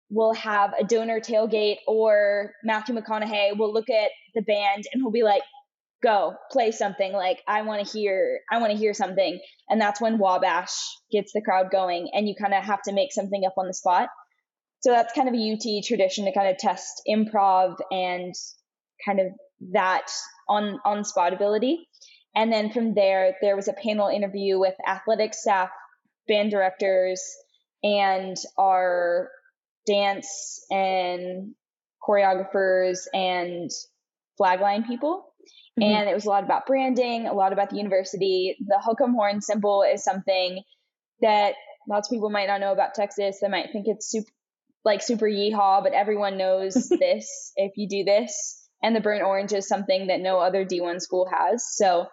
[0.09, 5.11] will have a donor tailgate or Matthew McConaughey will look at the band and he'll
[5.11, 5.41] be like,
[6.03, 7.11] go play something.
[7.11, 9.39] Like i want to hear i want to hear something.
[9.69, 10.75] And that's when wabash
[11.11, 13.73] gets the crowd going and you kind of have to make something up on the
[13.73, 14.09] spot.
[14.81, 18.33] So that's kind of a ut tradition to kind of test improv and
[19.05, 19.27] kind of
[19.73, 20.09] that
[20.47, 21.87] on on spot ability.
[22.35, 25.69] And then from there there was a panel interview with athletic staff
[26.27, 27.23] band directors
[27.83, 29.29] and our
[29.88, 31.56] dance and
[32.08, 33.71] choreographers and
[34.39, 35.28] flagline people
[35.80, 35.91] Mm-hmm.
[35.91, 38.58] And it was a lot about branding, a lot about the university.
[38.60, 40.63] The hook'em horn symbol is something
[41.21, 41.54] that
[41.88, 43.39] lots of people might not know about Texas.
[43.41, 44.30] They might think it's super,
[44.84, 48.63] like super yeehaw, but everyone knows this if you do this.
[48.82, 51.65] And the burnt orange is something that no other D1 school has.
[51.76, 52.08] So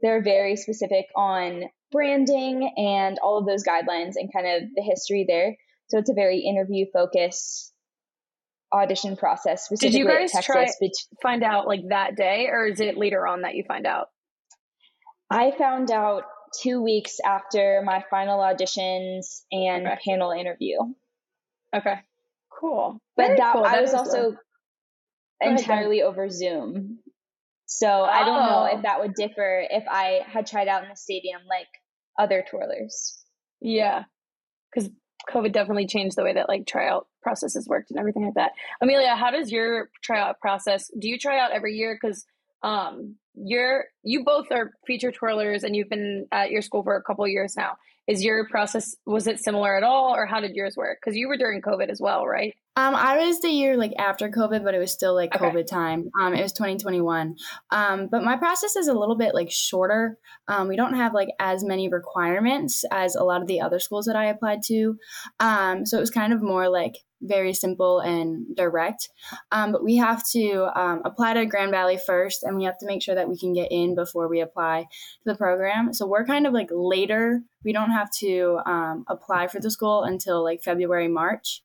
[0.00, 5.24] they're very specific on branding and all of those guidelines and kind of the history
[5.28, 5.56] there.
[5.88, 7.72] So it's a very interview focused
[8.72, 9.68] audition process.
[9.68, 10.66] Did you guys try
[11.22, 14.08] find out like that day, or is it later on that you find out?
[15.30, 16.24] I found out
[16.62, 19.98] two weeks after my final auditions and okay.
[20.04, 20.78] panel interview.
[21.74, 21.96] Okay,
[22.60, 23.00] cool.
[23.16, 23.64] But Very that cool.
[23.64, 24.36] I that was also
[25.40, 26.98] entirely over Zoom.
[27.66, 28.04] So oh.
[28.04, 28.82] I don't know if oh.
[28.82, 31.68] that would differ if I had tried out in the stadium like
[32.18, 33.18] other twirlers.
[33.60, 34.04] Yeah,
[34.72, 34.90] because
[35.30, 38.52] COVID definitely changed the way that like tryout processes worked and everything like that.
[38.82, 40.90] Emelia, how does your tryout process?
[40.98, 41.98] Do you try out every year?
[42.00, 42.24] Because
[42.62, 47.02] um, you're you both are feature twirlers and you've been at your school for a
[47.02, 47.76] couple years now.
[48.06, 50.98] Is your process was it similar at all, or how did yours work?
[51.00, 52.54] Because you were during COVID as well, right?
[52.76, 55.44] Um, I was the year like after COVID, but it was still like okay.
[55.44, 56.10] COVID time.
[56.20, 57.36] Um, it was 2021.
[57.70, 60.18] Um, but my process is a little bit like shorter.
[60.48, 64.06] Um, we don't have like as many requirements as a lot of the other schools
[64.06, 64.96] that I applied to.
[65.38, 69.08] Um, so it was kind of more like very simple and direct.
[69.50, 72.86] Um, but we have to um, apply to Grand Valley first, and we have to
[72.86, 75.92] make sure that we can get in before we apply to the program.
[75.92, 77.40] So we're kind of like later.
[77.64, 81.62] We don't have to um, apply for the school until like February, March.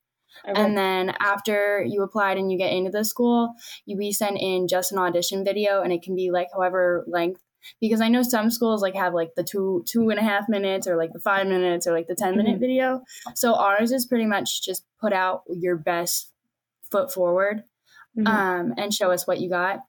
[0.48, 0.62] Okay.
[0.62, 3.54] And then after you applied and you get into the school,
[3.86, 7.42] you we send in just an audition video, and it can be like however length.
[7.82, 10.88] Because I know some schools like have like the two two and a half minutes,
[10.88, 12.60] or like the five minutes, or like the ten minute mm-hmm.
[12.60, 13.02] video.
[13.36, 16.32] So ours is pretty much just put out your best
[16.92, 17.64] foot forward,
[18.18, 18.28] mm-hmm.
[18.28, 19.80] um, and show us what you got.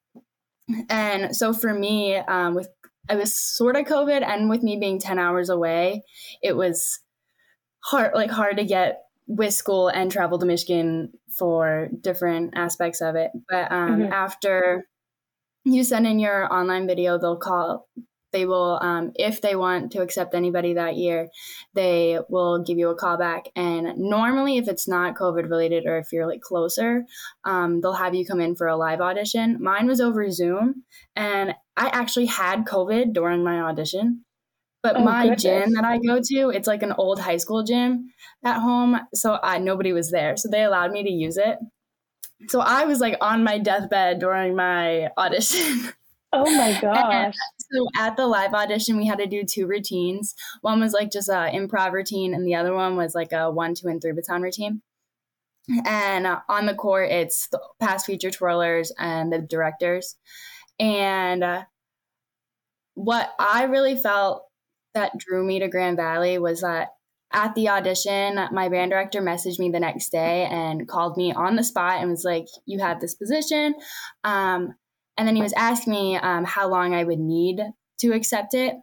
[0.89, 2.69] And so for me, um, with
[3.09, 6.05] I was sort of COVID, and with me being ten hours away,
[6.43, 7.01] it was
[7.81, 13.15] hard like hard to get with school and travel to Michigan for different aspects of
[13.15, 13.31] it.
[13.49, 14.13] But um, mm-hmm.
[14.13, 14.87] after
[15.65, 17.89] you send in your online video, they'll call.
[18.33, 21.29] They will, um, if they want to accept anybody that year,
[21.75, 23.47] they will give you a call back.
[23.57, 27.03] And normally, if it's not COVID related or if you're like closer,
[27.45, 29.59] um, they'll have you come in for a live audition.
[29.61, 30.85] Mine was over Zoom,
[31.17, 34.25] and I actually had COVID during my audition.
[34.83, 35.43] But oh, my goodness.
[35.43, 38.13] gym that I go to, it's like an old high school gym
[38.45, 38.99] at home.
[39.13, 40.37] So I, nobody was there.
[40.37, 41.59] So they allowed me to use it.
[42.49, 45.93] So I was like on my deathbed during my audition.
[46.33, 47.35] Oh my gosh.
[47.59, 50.37] so at the live audition, we had to do two routines.
[50.61, 53.75] One was like just a improv routine, and the other one was like a one,
[53.75, 54.81] two, and three baton routine.
[55.85, 60.17] And uh, on the court, it's the past feature twirlers and the directors.
[60.79, 61.65] And uh,
[62.95, 64.45] what I really felt
[64.95, 66.89] that drew me to Grand Valley was that
[67.33, 71.57] at the audition, my band director messaged me the next day and called me on
[71.57, 73.75] the spot and was like, You have this position.
[74.25, 74.75] Um,
[75.17, 77.61] and then he was asking me um, how long I would need
[78.01, 78.75] to accept it.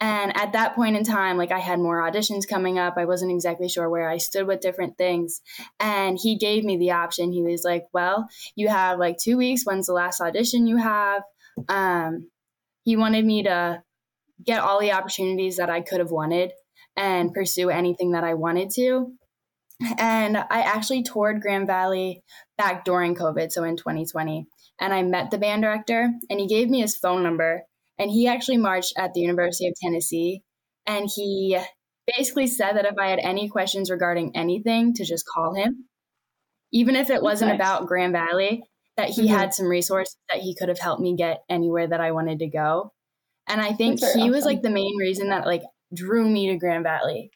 [0.00, 2.94] And at that point in time, like I had more auditions coming up.
[2.96, 5.42] I wasn't exactly sure where I stood with different things.
[5.78, 7.30] And he gave me the option.
[7.30, 9.64] He was like, Well, you have like two weeks.
[9.64, 11.22] When's the last audition you have?
[11.68, 12.30] Um,
[12.84, 13.82] he wanted me to
[14.44, 16.52] get all the opportunities that I could have wanted
[16.96, 19.12] and pursue anything that I wanted to.
[19.98, 22.22] And I actually toured Grand Valley
[22.56, 24.46] back during COVID, so in 2020.
[24.80, 27.62] And I met the band director, and he gave me his phone number.
[27.98, 30.42] And he actually marched at the University of Tennessee.
[30.86, 31.58] And he
[32.06, 35.86] basically said that if I had any questions regarding anything, to just call him.
[36.72, 37.56] Even if it wasn't nice.
[37.56, 38.62] about Grand Valley,
[38.96, 39.34] that he mm-hmm.
[39.34, 42.48] had some resources that he could have helped me get anywhere that I wanted to
[42.48, 42.92] go.
[43.48, 44.30] And I think he awesome.
[44.30, 45.62] was like the main reason that like
[45.94, 47.30] drew me to Grand Valley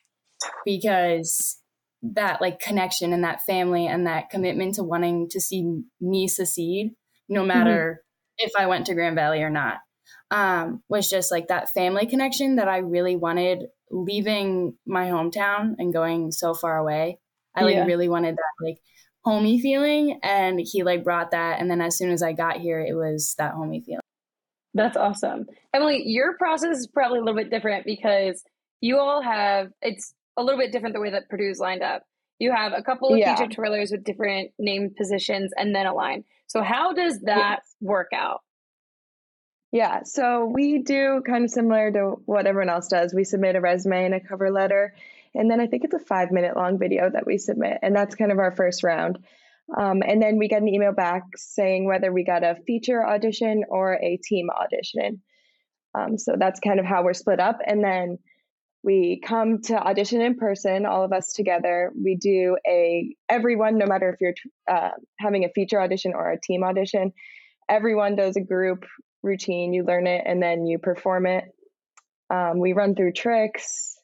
[0.64, 1.58] because
[2.02, 6.92] that like connection and that family and that commitment to wanting to see me succeed
[7.28, 7.48] no mm-hmm.
[7.48, 8.02] matter
[8.40, 8.46] mm-hmm.
[8.46, 9.78] if I went to Grand Valley or not
[10.30, 15.92] um, was just like that family connection that I really wanted leaving my hometown and
[15.92, 17.20] going so far away.
[17.54, 17.84] I like yeah.
[17.84, 18.78] really wanted that like
[19.24, 22.80] homey feeling and he like brought that and then as soon as I got here
[22.80, 24.00] it was that homey feeling.
[24.76, 25.46] That's awesome.
[25.72, 28.44] Emily, your process is probably a little bit different because
[28.82, 32.02] you all have it's a little bit different the way that Purdue's lined up.
[32.38, 33.34] You have a couple of Yeah.
[33.34, 36.24] featured twirlers with different named positions and then a line.
[36.46, 37.76] So how does that Yes.
[37.80, 38.42] work out?
[39.72, 43.14] Yeah, so we do kind of similar to what everyone else does.
[43.14, 44.94] We submit a resume and a cover letter,
[45.34, 48.14] and then I think it's a five minute long video that we submit, and that's
[48.14, 49.18] kind of our first round.
[49.74, 53.64] Um, and then we get an email back saying whether we got a feature audition
[53.68, 55.22] or a team audition.
[55.94, 57.58] Um, so that's kind of how we're split up.
[57.66, 58.18] And then
[58.84, 61.92] we come to audition in person, all of us together.
[62.00, 64.34] We do a, everyone, no matter if you're
[64.70, 67.12] uh, having a feature audition or a team audition,
[67.68, 68.84] everyone does a group
[69.24, 69.72] routine.
[69.72, 71.44] You learn it and then you perform it.
[72.30, 73.96] Um, we run through tricks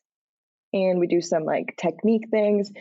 [0.73, 2.73] and we do some like technique things.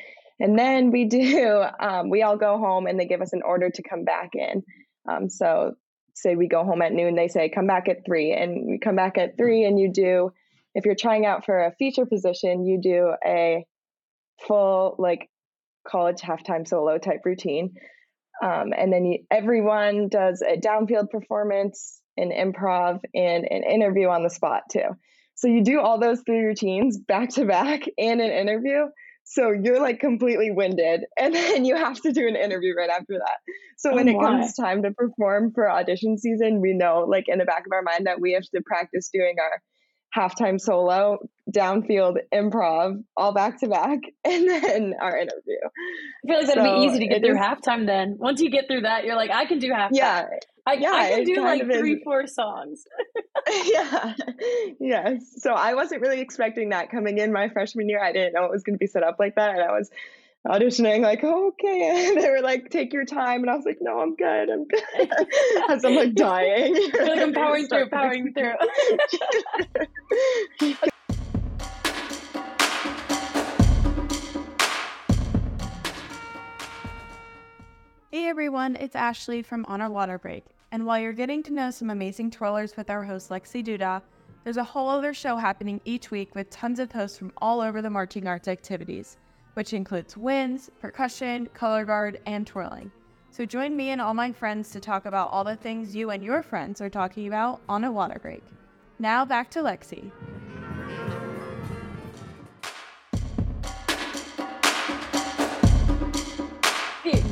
[0.42, 3.70] And then we do, um, we all go home and they give us an order
[3.70, 4.64] to come back in.
[5.10, 5.74] Um, so,
[6.14, 8.98] say we go home at noon, they say come back at three, and we come
[8.98, 10.32] back at three, and you do,
[10.76, 13.66] if you're trying out for a feature position, you do a
[14.46, 15.30] full like
[15.88, 17.76] college halftime solo type routine.
[18.44, 24.24] Um, and then you, everyone does a downfield performance, an improv, and an interview on
[24.24, 24.98] the spot too.
[25.36, 28.86] So you do all those three routines back to back and an interview.
[29.34, 33.14] So you're like completely winded, and then you have to do an interview right after
[33.14, 33.38] that.
[33.78, 34.24] So oh when Oh it my.
[34.28, 37.82] comes time to perform for audition season, we know, like in the back of our
[37.82, 39.62] mind, that we have to practice doing our
[40.14, 45.56] halftime solo, downfield improv, all back to back, and then our interview.
[45.64, 48.18] I feel like that'd So be easy to get through is- halftime then.
[48.20, 49.90] Once you get through that, you're like, I can do halftime.
[49.94, 50.26] Yeah,
[50.68, 51.78] I, yeah, I can do like of is.
[51.80, 52.84] three, four songs.
[53.66, 54.14] yeah.
[54.80, 55.24] Yes.
[55.38, 58.04] So I wasn't really expecting that coming in my freshman year.
[58.04, 59.52] I didn't know it was going to be set up like that.
[59.52, 59.90] And I was
[60.48, 62.08] auditioning like, oh, okay.
[62.10, 63.42] And they were like, take your time.
[63.42, 64.50] And I was like, no, I'm good.
[64.50, 65.10] I'm good.
[65.70, 66.76] As I'm like dying.
[66.76, 68.54] You're like, I'm powering through, powering through.
[78.12, 80.44] Hey everyone, it's Ashlee from On A Water Break.
[80.72, 84.02] And while you're getting to know some amazing twirlers with our host Lexi Duda,
[84.44, 87.82] there's a whole other show happening each week with tons of hosts from all over
[87.82, 89.18] the marching arts activities,
[89.54, 92.90] which includes winds, percussion, color guard, and twirling.
[93.32, 96.24] So join me and all my friends to talk about all the things you and
[96.24, 98.44] your friends are talking about on a water break.
[98.98, 100.12] Now back to Lexi.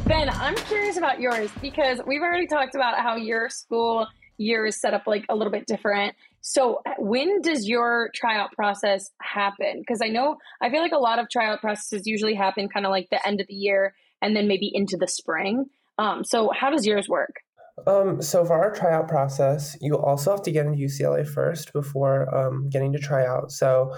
[0.10, 4.82] Ben, I'm curious about yours because we've already talked about how your school year is
[4.82, 6.16] set up like a little bit different.
[6.42, 9.78] So, when does your tryout process happen?
[9.78, 12.90] Because I know I feel like a lot of tryout processes usually happen kind of
[12.90, 15.68] like the end of the year and then maybe into the spring.
[16.00, 17.36] Um, so, how does yours work?
[17.86, 22.36] Um, so for our tryout process, you also have to get into UCLA first before
[22.36, 23.52] um, getting to try out.
[23.52, 23.94] So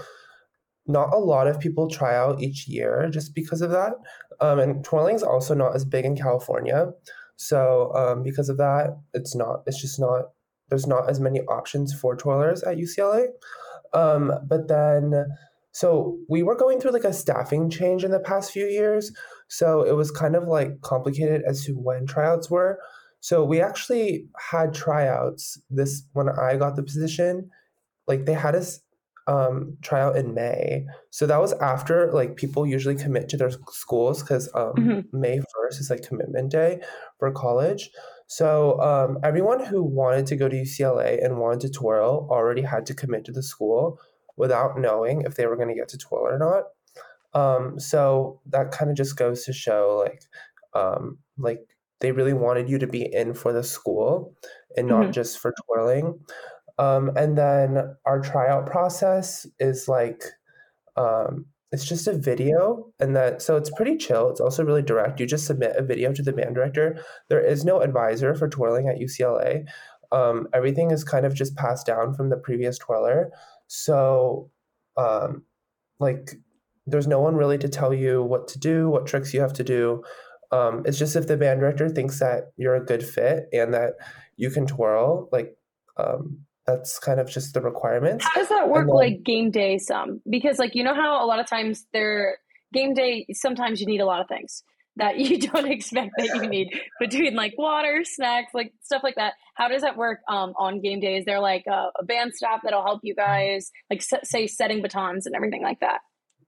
[0.86, 3.92] not a lot of people try out each year just because of that.
[4.40, 6.90] Um, and twirling is also not as big in California.
[7.36, 10.30] So um, because of that, it's not, it's just not,
[10.68, 13.26] there's not as many options for twirlers at UCLA.
[13.94, 15.26] Um, but then,
[15.72, 19.12] so we were going through like a staffing change in the past few years.
[19.48, 22.78] So it was kind of like complicated as to when tryouts were.
[23.20, 27.50] So we actually had tryouts this when I got the position.
[28.08, 28.80] Like they had us
[29.26, 30.86] um, tryout in May.
[31.10, 35.12] So that was after like people usually commit to their schools because um, Mhm.
[35.12, 36.80] May 1st is like commitment day
[37.18, 37.90] for college.
[38.26, 42.86] So um, everyone who wanted to go to UCLA and wanted to twirl already had
[42.86, 44.00] to commit to the school
[44.36, 46.64] without knowing if they were going to get to twirl or not.
[47.34, 50.22] Um, so that kind of just goes to show like
[50.74, 51.60] um, like
[52.00, 54.34] they really wanted you to be in for the school
[54.76, 55.12] and not Mhm.
[55.12, 56.20] just for twirling.
[56.78, 60.24] Um, and then our tryout process is like
[60.96, 64.30] um, it's just a video and that so it's pretty chill.
[64.30, 65.20] It's also really direct.
[65.20, 67.02] You just submit a video to the band director.
[67.28, 69.64] There is no advisor for twirling at ucla
[70.12, 73.30] um, everything is kind of just passed down from the previous twirler.
[73.66, 74.50] So
[74.96, 75.44] um,
[75.98, 76.32] like
[76.86, 79.64] there's no one really to tell you what to do what tricks you have to
[79.64, 80.02] do.
[80.52, 83.94] Um, it's just if the band director thinks that you're a good fit and that
[84.36, 85.56] you can twirl like
[85.96, 89.78] um, that's kind of just the requirements How does that work then- like game day
[89.78, 90.20] some?
[90.28, 92.38] Because like you know how a lot of times there
[92.72, 94.62] game day sometimes you need a lot of things
[94.96, 96.68] that you don't expect that you need
[97.00, 99.34] between like water, snacks, like stuff like that.
[99.54, 101.16] How does that work um, on game day?
[101.16, 104.82] Is there like a, a band staff that'll help you guys like s- say setting
[104.82, 106.00] batons and everything like that?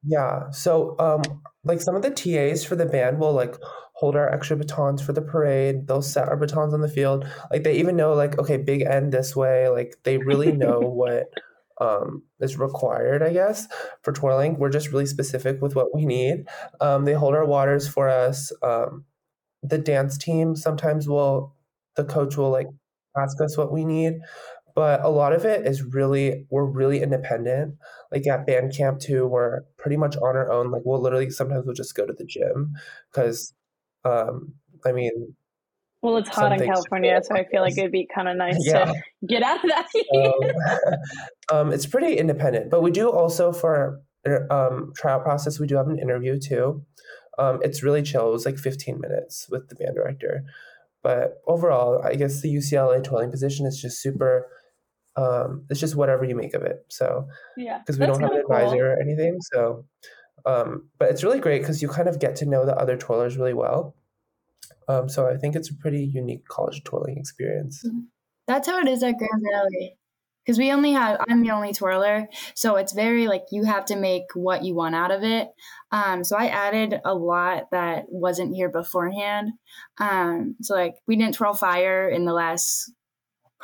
[0.07, 0.51] Yeah.
[0.51, 1.23] So, um,
[1.65, 3.57] like some of the TAs for the band will like
[3.95, 5.87] hold our extra batons for the parade.
[5.87, 7.27] They'll set our batons on the field.
[7.51, 9.69] Like they even know like, okay, big end this way.
[9.69, 11.33] Like they really know what
[11.81, 13.67] um, is required, I guess,
[14.03, 14.59] for twirling.
[14.59, 16.47] We're just really specific with what we need.
[16.81, 18.53] Um, they hold our waters for us.
[18.63, 19.05] Um,
[19.63, 21.55] the dance team sometimes will,
[21.97, 22.69] the coach will like
[23.17, 24.15] ask us what we need
[24.75, 27.75] but a lot of it is really we're really independent
[28.13, 31.65] like at band camp too we're pretty much on our own like we'll literally sometimes
[31.65, 32.75] we'll just go to the gym
[33.11, 33.55] because
[34.05, 34.53] um
[34.85, 35.35] i mean
[36.03, 38.85] well it's hot in california so i feel like it'd be kind of nice yeah.
[38.85, 39.87] to get out of that.
[40.15, 44.01] Um, um, it's pretty independent but we do also for
[44.51, 46.83] um trial process we do have an interview too.
[47.39, 50.45] Um it's really chill it was like 15 minutes with the band director.
[51.03, 54.47] But overall i guess the ucla twirling position is just super
[55.17, 56.85] um, it's just whatever you make of it.
[56.89, 58.81] So yeah, because we don't have an advisor cool.
[58.81, 59.39] or anything.
[59.53, 59.85] So,
[60.47, 63.37] um, but it's really great because you kind of get to know the other twirlers
[63.37, 63.95] really well.
[64.89, 67.83] Um, so I think it's a pretty unique college twirling experience.
[67.87, 68.01] Mm-hmm.
[68.47, 69.97] That's how it is at Grand Valley.
[70.45, 72.29] Because we only have, I'm the only twirler.
[72.55, 75.49] So it's very like you have to make what you want out of it.
[75.91, 79.53] Um, so I added a lot that wasn't here beforehand.
[79.99, 82.93] Um, so like we didn't twirl fire in the last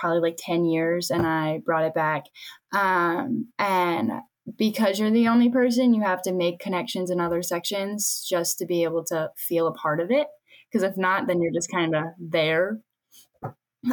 [0.00, 2.24] probably like 10 years and I brought it back.
[2.72, 4.12] Um, and
[4.56, 8.66] because you're the only person, you have to make connections in other sections just to
[8.66, 10.26] be able to feel a part of it.
[10.70, 12.78] Because if not, then you're just kind of there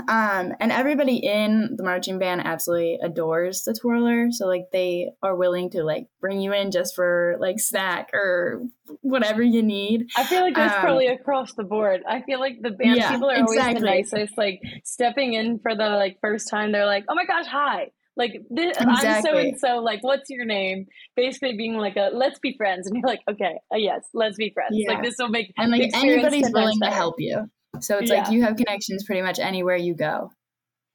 [0.07, 4.31] um, and everybody in the marching band absolutely adores the twirler.
[4.31, 8.63] So like they are willing to like bring you in just for like snack or
[9.01, 10.07] whatever you need.
[10.17, 12.01] I feel like that's um, probably across the board.
[12.07, 13.79] I feel like the band yeah, people are always exactly.
[13.79, 14.37] the nicest.
[14.37, 18.33] Like stepping in for the like first time, they're like, "Oh my gosh, hi." Like
[18.49, 19.07] this, exactly.
[19.07, 19.67] I'm so and so.
[19.77, 20.87] Like, what's your name?
[21.15, 24.51] Basically, being like a let's be friends, and you're like, okay, uh, yes, let's be
[24.53, 24.71] friends.
[24.71, 24.93] Yeah.
[24.93, 27.47] Like this will make and like anybody's willing to help you.
[27.81, 28.23] So it's yeah.
[28.23, 30.31] like you have connections pretty much anywhere you go.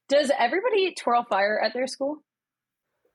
[0.09, 2.17] Does everybody twirl fire at their school?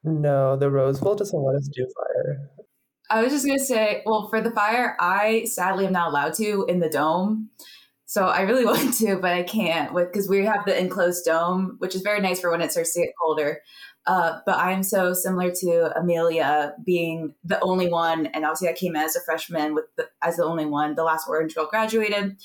[0.05, 2.51] No, the Rose Bowl doesn't let us do fire.
[3.11, 6.67] I was just gonna say, well, for the fire, I sadly am not allowed to
[6.69, 7.51] in the dome.
[8.07, 11.77] So I really want to, but I can't with because we have the enclosed dome,
[11.79, 13.63] which is very nice for when it starts to get colder.
[14.09, 18.97] Uh, but I'm so similar to Emelia being the only one, and obviously I came
[18.97, 20.95] in as a freshman with the, as the only one.
[20.95, 22.37] The last Orange girl graduated,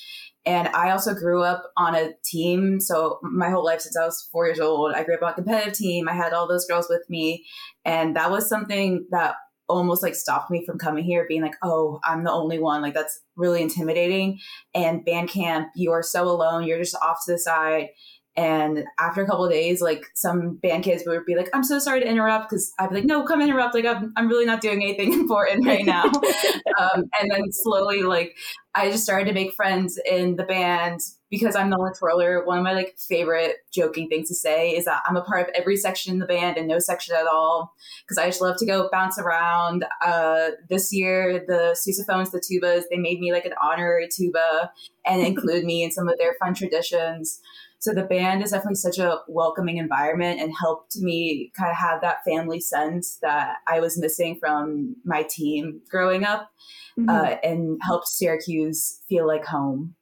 [0.45, 2.79] and I also grew up on a team.
[2.79, 5.35] So my whole life since I was four years old, I grew up on a
[5.35, 6.09] competitive team.
[6.09, 7.45] I had all those girls with me.
[7.85, 9.35] And that was something that
[9.69, 12.81] almost like stopped me from coming here being like, oh, I'm the only one.
[12.81, 14.39] Like that's really intimidating.
[14.75, 16.65] And band camp, you are so alone.
[16.65, 17.89] You're just off to the side.
[18.35, 21.77] And after a couple of days, like some band kids would be like, I'm so
[21.77, 23.75] sorry to interrupt because I'd be like, no, come interrupt.
[23.75, 26.05] Like, I'm, I'm really not doing anything important right now.
[26.79, 28.35] um, and then slowly, like,
[28.75, 32.43] I just started to make friends in the band because I'm the only twirler.
[32.43, 35.55] One of my like favorite joking things to say is that I'm a part of
[35.55, 37.73] every section in the band and no section at all
[38.03, 39.85] because I just love to go bounce around.
[40.03, 44.71] Uh, this year, the sousaphones, the tubas, they made me like an honorary tuba
[45.05, 47.39] and include me in some of their fun traditions.
[47.83, 51.99] So the band is definitely such a welcoming environment and helped me kind of have
[51.99, 56.49] that family sense that I was missing from my team growing up
[56.97, 57.09] mm-hmm.
[57.09, 59.95] uh, and helped Syracuse feel like home.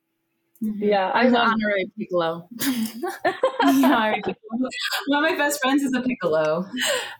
[0.64, 0.84] Mm-hmm.
[0.84, 2.48] Yeah, I am honorary piccolo.
[2.62, 4.18] yeah,
[5.08, 6.68] one of my best friends is a piccolo.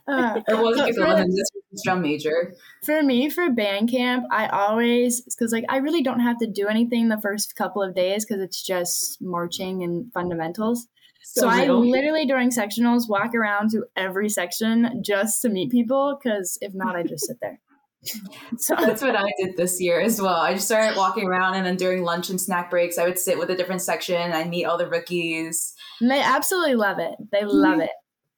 [0.06, 2.54] Uh, or was a piccolo, and this was drum major.
[2.84, 6.68] For me, for band camp, I always because like I really don't have to do
[6.68, 10.86] anything the first couple of days because it's just marching and fundamentals.
[11.24, 16.16] So, so I literally during sectionals walk around to every section just to meet people
[16.22, 17.60] because if not, I just sit there.
[18.58, 20.36] So that's what I did this year as well.
[20.36, 23.38] I just started walking around, and then during lunch and snack breaks, I would sit
[23.38, 24.32] with a different section.
[24.32, 25.74] I meet all the rookies.
[26.00, 27.14] And they absolutely love it.
[27.30, 27.90] They love it.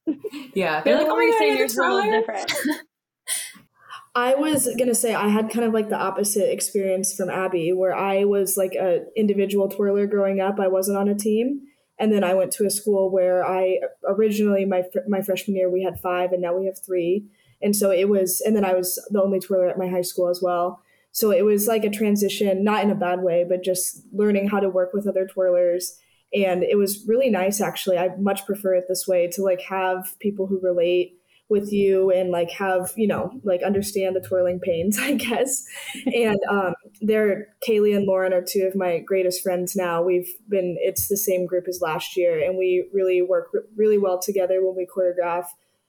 [0.55, 2.53] yeah, they're, like, "Oh my god, you're so different."
[4.15, 7.97] I was gonna say I had kind of like the opposite experience from Abby, where
[7.97, 10.61] I was like a individual twirler growing up.
[10.61, 11.63] I wasn't on a team,
[11.99, 15.83] and then I went to a school where I originally my my freshman year we
[15.83, 17.27] had five, and now we have three
[17.65, 20.29] and so it was, and then I was the only twirler at my high school
[20.29, 20.83] as well.
[21.13, 24.61] So it was like a transition, not in a bad way, but just learning how
[24.61, 25.93] to work with other twirlers.
[26.35, 27.97] And it was really nice, actually.
[27.97, 32.31] I much prefer it this way to like have people who relate with you and
[32.31, 35.63] like have you know like understand the twirling pains i guess
[36.07, 40.75] and um they're kaylee and lauren are two of my greatest friends now we've been
[40.81, 44.75] it's the same group as last year and we really work really well together when
[44.75, 45.45] we choreograph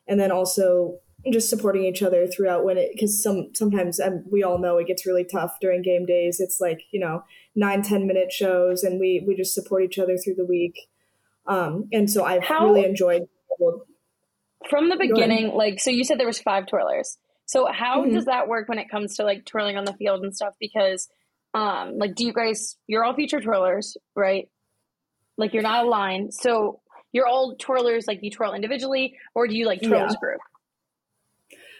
[0.09, 0.99] and then also
[1.31, 4.87] just supporting each other throughout when it because some sometimes and we all know it
[4.87, 7.23] gets really tough during game days it's like you know
[7.55, 10.75] nine ten minute shows and we we just support each other through the week
[11.47, 13.23] um and so i've How- really enjoyed
[14.69, 17.17] From the beginning, like so you said there was five twirlers.
[17.45, 18.13] So how Mhm.
[18.13, 20.55] does that work when it comes to like twirling on the field and stuff?
[20.59, 21.07] Because
[21.53, 24.49] um like do you guys you're all feature twirlers, right?
[25.37, 26.31] Like you're not a line.
[26.31, 30.17] So you're all twirlers, like you twirl individually, or do you like twirl as a
[30.17, 30.41] group?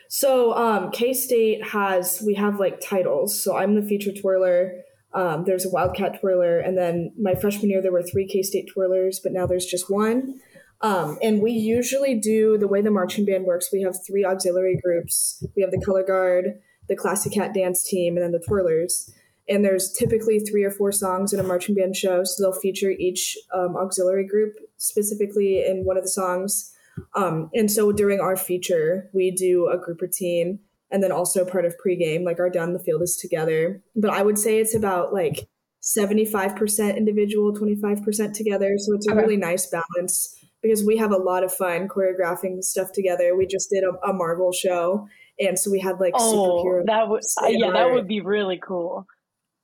[0.10, 3.42] So um, K State has we have like titles.
[3.42, 4.82] So I'm the feature twirler.
[5.14, 8.70] Um, there's a Wildcat twirler, and then my freshman year there were three K State
[8.76, 10.40] twirlers, but now there's just one.
[10.82, 13.70] Um, and we usually do the way the marching band works.
[13.72, 15.44] We have three auxiliary groups.
[15.56, 19.10] We have the color guard, the Classy Cat dance team, and then the twirlers.
[19.48, 22.90] And there's typically three or four songs in a marching band show, so they'll feature
[22.92, 26.75] each um, auxiliary group specifically in one of the songs.
[27.16, 30.60] Um, and so during our feature, we do a group routine
[30.92, 33.82] and then also part of pregame, like our down the field is together.
[33.96, 35.48] But I would say it's about like
[35.82, 38.74] 75% individual, 25% together.
[38.78, 39.18] So it's a Okay.
[39.18, 43.36] really nice balance because we have a lot of fun choreographing stuff together.
[43.36, 45.08] We just did a, a Marvel show.
[45.40, 46.86] And so we had like Oh, superhero.
[46.86, 49.06] that would say yeah, that would be really cool.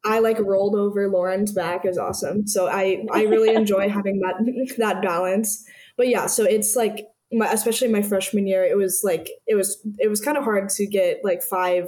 [0.04, 2.48] I like rolled over Lauren's back is awesome.
[2.48, 5.64] So I I really enjoy having that that balance.
[5.98, 9.78] But yeah, so it's like my, especially my freshman year, it was like it was
[10.00, 11.88] it was kind of hard to get like five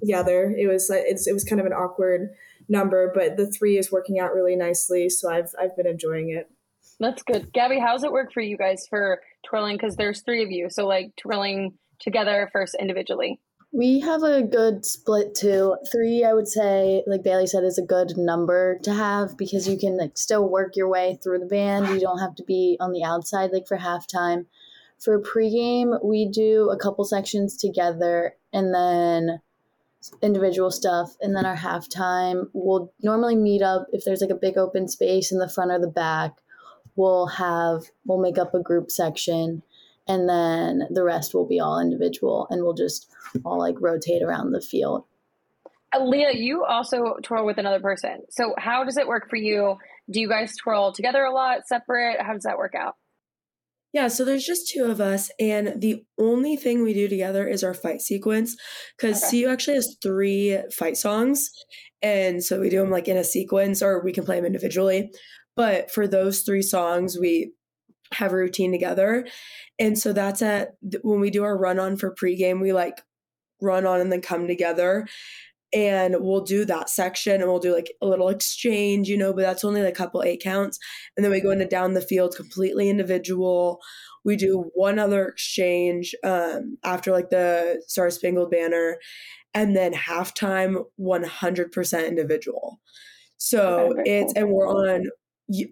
[0.00, 0.54] together.
[0.56, 2.30] It was like it's it was kind of an awkward
[2.68, 5.08] number, but the three is working out really nicely.
[5.08, 6.50] So I've I've been enjoying it.
[6.98, 7.52] That's good.
[7.52, 9.76] Gabby, how's it work for you guys for twirling?
[9.76, 10.68] Because there's three of you.
[10.70, 13.40] So like twirling together first individually.
[13.74, 15.76] We have a good split too.
[15.90, 19.78] Three, I would say, like Bailey said, is a good number to have because you
[19.78, 21.88] can like still work your way through the band.
[21.88, 24.44] You don't have to be on the outside like for halftime.
[25.02, 29.40] For pregame, we do a couple sections together and then
[30.20, 34.56] individual stuff, and then our halftime we'll normally meet up if there's like a big
[34.56, 36.32] open space in the front or the back.
[36.94, 39.62] We'll have we'll make up a group section
[40.06, 43.10] and then the rest will be all individual and we'll just
[43.44, 45.04] all like rotate around the field.
[45.94, 48.22] Uh, Leah, you also twirl with another person.
[48.30, 49.76] So how does it work for you?
[50.10, 52.20] Do you guys twirl together a lot, separate?
[52.20, 52.96] How does that work out?
[53.92, 57.62] Yeah, so there's just two of us, and the only thing we do together is
[57.62, 58.56] our fight sequence
[58.96, 59.42] because Okay.
[59.42, 61.50] CU actually has three fight songs,
[62.00, 65.10] and so we do them like in a sequence, or we can play them individually.
[65.56, 67.52] But for those three songs, we
[68.14, 69.26] have a routine together,
[69.78, 70.70] and so that's at
[71.02, 73.02] when we do our run on for pregame, we like
[73.60, 75.06] run on and then come together.
[75.74, 79.42] And we'll do that section and we'll do like a little exchange, you know, but
[79.42, 80.78] that's only like a couple eight counts
[81.16, 83.80] and then we go into down the field completely individual
[84.24, 88.98] we do one other exchange um, after like the star spangled banner
[89.54, 92.80] and then halftime 100% individual
[93.36, 94.42] so Okay, it's cool.
[94.44, 95.04] and we're on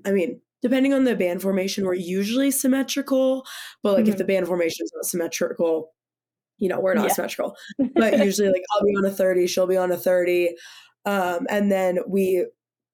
[0.07, 3.45] I mean depending on the band formation we're usually symmetrical
[3.83, 4.19] but like if Mhm.
[4.19, 5.93] the band formation is not symmetrical
[6.61, 7.13] you know we're not Yeah.
[7.15, 7.57] symmetrical
[7.97, 10.51] but usually like i'll be on a 30 she'll be on a 30
[11.07, 12.47] um, and then we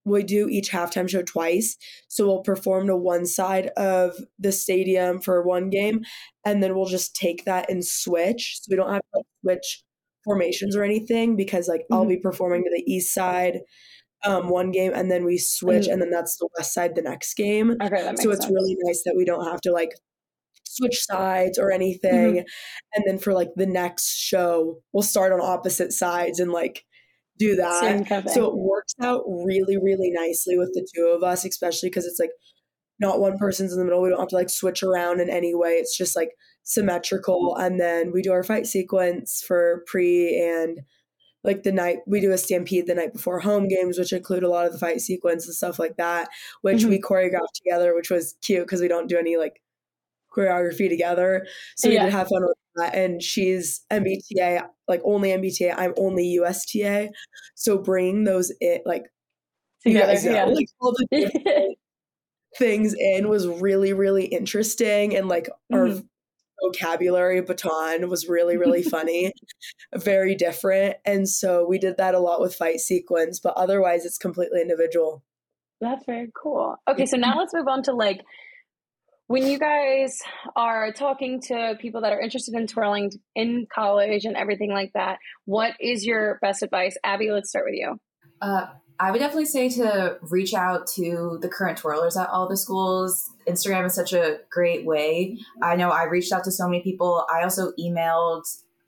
[0.04, 1.76] we do each halftime show twice.
[2.06, 6.02] So we'll perform to one side of the stadium for one game,
[6.44, 8.60] and then we'll just take that and switch.
[8.62, 9.82] So we don't have to like, switch
[10.24, 12.10] formations or anything because like I'll Mhm.
[12.10, 13.62] be performing to the east side
[14.24, 15.92] um, one game, and then we switch, Mm.
[15.94, 17.72] and then that's the west side the next game.
[17.82, 18.52] Okay, So it's sense.
[18.54, 19.90] really nice that we don't have to like
[20.66, 21.70] switch sides or
[22.10, 22.34] Mm-hmm.
[22.34, 22.38] anything.
[22.94, 26.84] And then for like the next show, we'll start on opposite sides and like
[27.38, 27.80] do that.
[27.82, 31.44] Same kind of So it works out really, really nicely with the two of us,
[31.44, 32.30] especially because it's like
[32.98, 34.00] not one person's in the middle.
[34.02, 35.72] We don't have to like switch around in any way.
[35.72, 36.30] It's just like
[36.62, 37.54] symmetrical.
[37.56, 40.80] And then we do our fight sequence for pre and
[41.44, 44.48] like the night we do a stampede the night before home games, which include a
[44.48, 46.28] lot of the fight sequence and stuff like that,
[46.62, 46.90] which Mm-hmm.
[46.90, 49.60] we choreographed together, which was cute because we don't do any like
[50.36, 51.46] choreography together.
[51.76, 52.94] So we did have fun with that.
[52.94, 55.74] And she's NBTA, like only NBTA.
[55.76, 57.10] I'm only USTA.
[57.54, 59.04] So bringing those in, like
[59.84, 60.44] you Together, know, yeah.
[60.46, 61.74] like all the
[62.58, 65.16] things in was really, really interesting.
[65.16, 66.08] And like our Mhm.
[66.62, 69.32] vocabulary baton was really, really funny,
[69.94, 70.96] very different.
[71.04, 75.22] And so we did that a lot with fight sequence, but otherwise it's completely individual.
[75.80, 76.76] That's very cool.
[76.88, 78.22] Okay, so now let's move on to like
[79.28, 80.20] when you guys
[80.54, 85.18] are talking to people that are interested in twirling in college and everything like that.
[85.44, 87.30] What is your best advice, Abby?
[87.30, 87.98] Let's start with you.
[88.40, 88.66] Uh,
[88.98, 93.30] I would definitely say to reach out to the current twirlers at all the schools.
[93.46, 95.38] Instagram is such a great way.
[95.62, 97.26] I know I reached out to so many people.
[97.32, 98.44] I also emailed,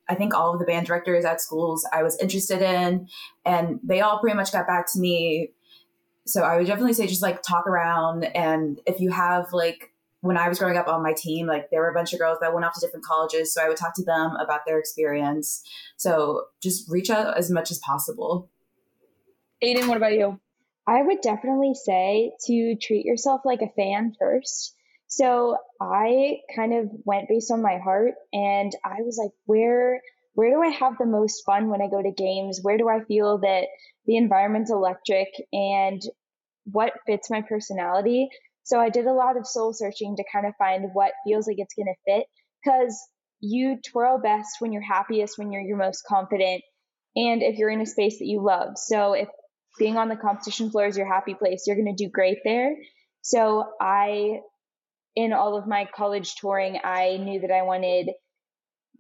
[0.09, 3.09] I think, all of the band directors at schools I was interested in,
[3.45, 5.51] and they all pretty much got back to me.
[6.27, 8.25] So I would definitely say just like talk around.
[8.25, 11.81] And if you have like, when I was growing up on my team, like there
[11.81, 13.55] were a bunch of girls that went off to different colleges.
[13.55, 15.63] So I would talk to them about their experience.
[15.97, 18.51] So just reach out as much as possible.
[19.63, 20.41] Aidyn, what about you?
[20.87, 24.75] I would definitely say to treat yourself like a fan first.
[25.07, 30.01] So I kind of went based on my heart and I was like, where
[30.35, 32.61] where do I have the most fun when I go to games?
[32.63, 33.65] Where do I feel that
[34.07, 36.01] the environment's electric and
[36.65, 38.29] what fits my personality?
[38.69, 41.57] So I did a lot of soul searching to kind of find what feels like
[41.59, 42.27] it's going to fit
[42.63, 43.01] because
[43.41, 46.63] you twirl best when you're happiest, when you're your most confident,
[47.17, 48.77] and if you're in a space that you love.
[48.77, 49.29] So if
[49.79, 52.77] being on the competition floor is your happy place, you're going to do great there.
[53.23, 54.41] So I,
[55.17, 58.11] in all of my college touring, I knew that I wanted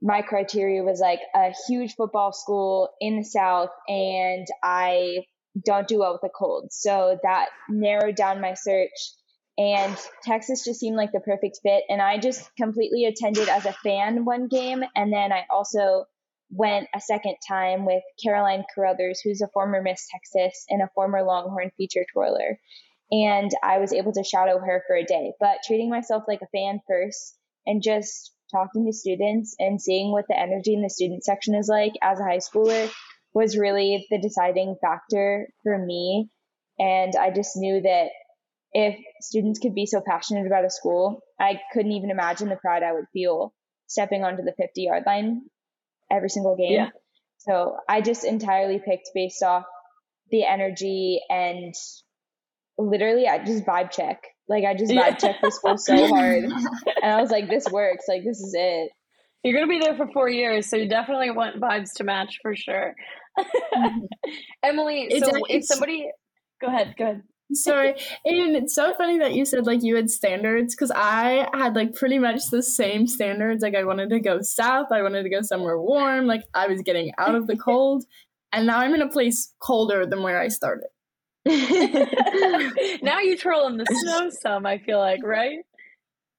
[0.00, 5.26] my criteria was like a huge football school in the South, and I
[5.62, 6.68] don't do well with the cold.
[6.70, 9.12] So that narrowed down my search.
[9.58, 11.82] And Texas just seemed like the perfect fit.
[11.88, 14.84] And I just completely attended as a fan one game.
[14.94, 16.04] And then I also
[16.50, 21.22] went a second time with Caroline Carruthers, who's a former Miss Texas and a former
[21.24, 22.58] Longhorn feature twirler.
[23.10, 26.56] And I was able to shadow her for a day, but treating myself like a
[26.56, 27.36] fan first
[27.66, 31.68] and just talking to students and seeing what the energy in the student section is
[31.68, 32.90] like as a high schooler
[33.34, 36.30] was really the deciding factor for me.
[36.78, 38.08] And I just knew that
[38.72, 42.82] if students could be so passionate about a school, I couldn't even imagine the pride
[42.82, 43.52] I would feel
[43.86, 45.42] stepping onto the 50 yard line
[46.10, 46.72] every single game.
[46.72, 46.90] Yeah.
[47.38, 49.64] So I just entirely picked based off
[50.30, 51.74] the energy and
[52.76, 54.22] literally I just vibe check.
[54.48, 55.14] Like I just vibe yeah.
[55.14, 56.44] check this school so hard.
[57.02, 58.04] and I was like, this works.
[58.08, 58.90] Like this is it.
[59.44, 62.54] You're gonna be there for four years, so you definitely want vibes to match for
[62.54, 62.94] sure.
[63.38, 64.06] Mm-hmm.
[64.64, 66.10] Emily, it's, so if somebody
[66.60, 67.22] go ahead, go ahead.
[67.52, 67.94] Sorry.
[68.24, 71.94] And it's so funny that you said like you had standards because I had like
[71.94, 73.62] pretty much the same standards.
[73.62, 76.82] Like I wanted to go south, I wanted to go somewhere warm, like I was
[76.82, 78.04] getting out of the cold.
[78.52, 80.88] and now I'm in a place colder than where I started.
[81.46, 85.60] now you troll in the snow some, I feel like, right?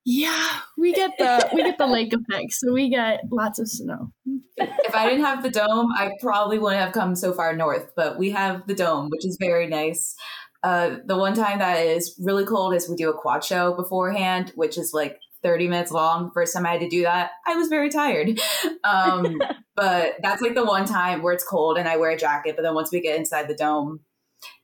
[0.05, 4.11] Yeah, we get the we get the lake effect, so we get lots of snow.
[4.57, 8.17] If I didn't have the dome, I probably wouldn't have come so far north, but
[8.17, 10.15] we have the dome, which is very nice.
[10.63, 14.51] Uh, the one time that is really cold is we do a quad show beforehand,
[14.55, 16.31] which is like 30 minutes long.
[16.33, 18.39] First time I had to do that, I was very tired.
[18.83, 19.41] Um,
[19.75, 22.55] but that's like the one time where it's cold and I wear a jacket.
[22.55, 23.99] But then once we get inside the dome,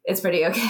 [0.05, 0.69] it's pretty okay.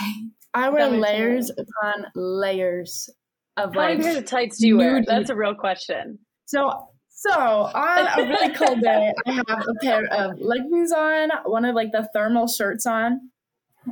[0.53, 3.07] I wear layers upon layers
[3.55, 3.97] of How like.
[3.97, 5.03] many pairs of tights do you wear?
[5.05, 6.19] That's a real question.
[6.45, 11.65] So so on a really cold day, I have a pair of leggings on, one
[11.65, 13.31] of like the thermal shirts on,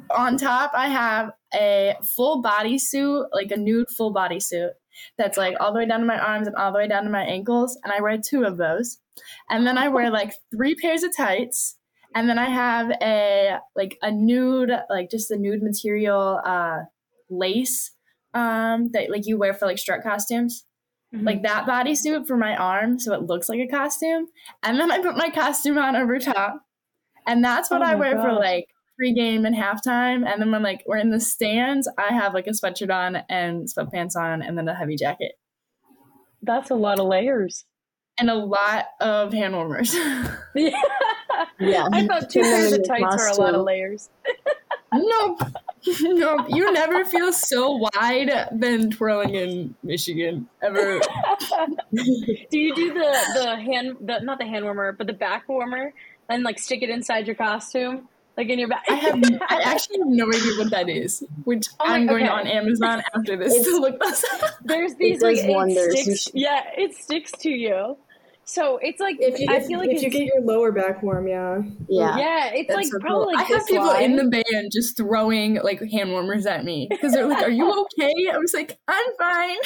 [0.09, 4.71] on top, I have a full body suit, like a nude full body suit
[5.17, 7.09] that's like all the way down to my arms and all the way down to
[7.09, 7.77] my ankles.
[7.83, 8.99] And I wear two of those.
[9.49, 11.77] And then I wear like three pairs of tights.
[12.15, 16.79] And then I have a like a nude, like just a nude material uh
[17.29, 17.91] lace
[18.33, 20.65] um that like you wear for like strut costumes.
[21.13, 21.25] Mm-hmm.
[21.25, 24.27] Like that bodysuit for my arm, so it looks like a costume.
[24.63, 26.61] And then I put my costume on over top.
[27.27, 28.23] And that's what oh I wear God.
[28.23, 28.67] for like
[28.99, 30.25] pregame and halftime.
[30.25, 33.67] And then when like we're in the stands, I have like a sweatshirt on and
[33.67, 35.33] sweatpants on and then a heavy jacket.
[36.41, 37.65] That's a lot of layers.
[38.19, 39.93] And a lot of hand warmers.
[40.55, 40.69] yeah.
[41.59, 41.87] yeah.
[41.91, 44.09] I thought two pairs of tights were a lot of layers.
[44.93, 45.39] nope.
[46.01, 46.45] nope.
[46.49, 50.99] You never feel so wide than twirling in Michigan ever.
[51.91, 55.91] do you do the the hand the not the hand warmer, but the back warmer
[56.29, 58.07] and like stick it inside your costume?
[58.37, 58.83] Like in your back.
[58.89, 59.15] I have
[59.49, 62.33] I actually have no idea what that is, which oh I'm going okay.
[62.33, 64.51] on Amazon after this to look this up.
[64.63, 67.97] There's these like it sticks, yeah, it sticks to you.
[68.45, 71.27] So it's like if you, I feel like if you get your lower back warm,
[71.27, 72.51] yeah, yeah, yeah.
[72.53, 73.35] It's That's like so probably.
[73.35, 73.35] Cool.
[73.35, 77.13] Like I have people in the band just throwing like hand warmers at me because
[77.13, 79.57] they're like, "Are you okay?" I was like, "I'm fine."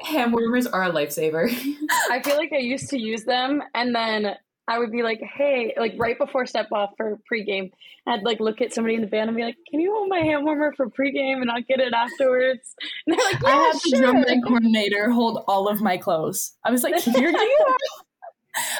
[0.00, 1.48] Hand warmers are a lifesaver.
[2.10, 4.34] I feel like I used to use them, and then
[4.66, 7.70] I would be like, hey, like right before step off for pregame,
[8.06, 10.20] I'd like look at somebody in the band and be like, can you hold my
[10.20, 12.74] hand warmer for pregame and I'll get it afterwards?
[13.06, 13.90] And they're like, yeah, I had sure.
[13.90, 16.54] the drum band coordinator hold all of my clothes.
[16.64, 17.76] I was like, here you are.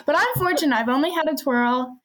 [0.07, 0.75] but I'm fortunate.
[0.75, 1.99] I've only had a twirl.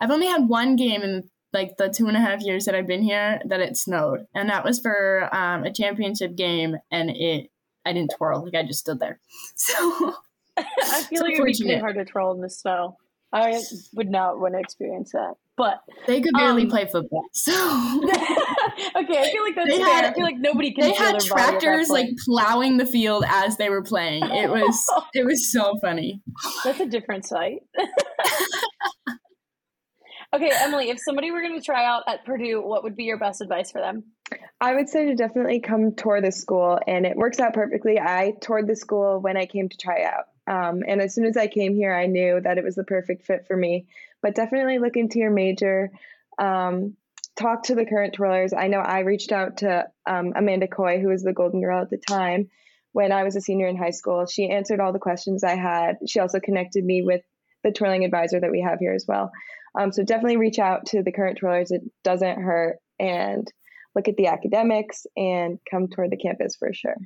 [0.00, 2.86] I've only had one game in like the two and a half years that I've
[2.86, 7.50] been here that it snowed, and that was for um, a championship game, and it
[7.84, 9.18] I didn't twirl like I just stood there.
[9.56, 10.14] So
[10.56, 12.96] I feel like it would be hard to twirl in the snow.
[13.32, 13.60] I
[13.94, 15.34] would not want to experience that.
[15.56, 17.24] But they could barely um, play football.
[17.34, 18.08] So okay,
[18.96, 19.86] I feel like that's they fair.
[19.86, 20.84] Had, I feel like nobody can.
[20.84, 24.24] They had tractors like plowing the field as they were playing.
[24.24, 26.22] It was it was so funny.
[26.64, 27.58] That's a different sight.
[30.34, 33.18] okay, Emily, if somebody were going to try out at Purdue, what would be your
[33.18, 34.04] best advice for them?
[34.62, 37.98] I would say to definitely come tour the school, and it works out perfectly.
[37.98, 40.24] I toured the school when I came to try out.
[40.46, 43.24] Um, and as soon as I came here, I knew that it was the perfect
[43.24, 43.86] fit for me.
[44.22, 45.90] But definitely look into your major.
[46.38, 46.96] Um,
[47.36, 48.52] talk to the current twirlers.
[48.56, 51.90] I know I reached out to um, Amanda Coy, who was the Golden Girl at
[51.90, 52.50] the time
[52.92, 54.26] when I was a senior in high school.
[54.26, 55.98] She answered all the questions I had.
[56.06, 57.22] She also connected me with
[57.62, 59.30] the twirling advisor that we have here as well.
[59.78, 61.70] Um, so definitely reach out to the current twirlers.
[61.70, 62.78] It doesn't hurt.
[62.98, 63.46] And
[63.94, 66.96] look at the academics and come toward the campus for sure.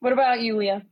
[0.00, 0.82] What about you, Leah?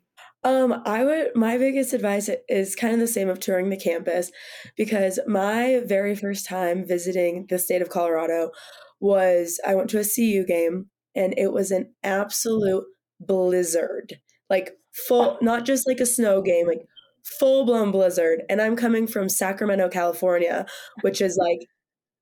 [0.45, 4.33] Um, I would my biggest advice is kind of the same of touring the campus
[4.77, 8.51] because my very first time visiting the state of Colorado
[9.01, 12.85] was I went to a CU game and it was an absolute
[13.21, 14.15] blizzard.
[14.51, 14.73] Like
[15.07, 16.83] full not just like a snow game, like
[17.39, 18.43] full blown blizzard.
[18.49, 20.67] And I'm coming from Sacramento, California,
[21.03, 21.61] which is like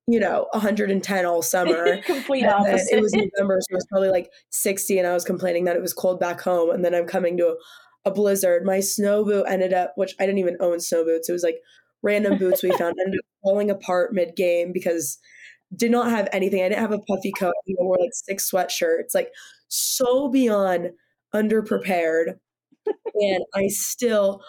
[0.08, 4.30] you know 110 all summer complete opposite it was november so it was probably like
[4.50, 7.36] 60 and i was complaining that it was cold back home and then i'm coming
[7.36, 7.54] to
[8.04, 8.64] a blizzard.
[8.64, 11.28] My snow boot ended up, which I didn't even own snow boots.
[11.28, 11.58] It was like
[12.02, 15.18] random boots we found ended up falling apart mid game because
[15.74, 16.62] did not have anything.
[16.62, 17.54] I didn't have a puffy coat.
[17.68, 19.30] I wore like six sweatshirts, like
[19.68, 20.90] so beyond
[21.34, 22.38] underprepared.
[23.14, 24.42] and I still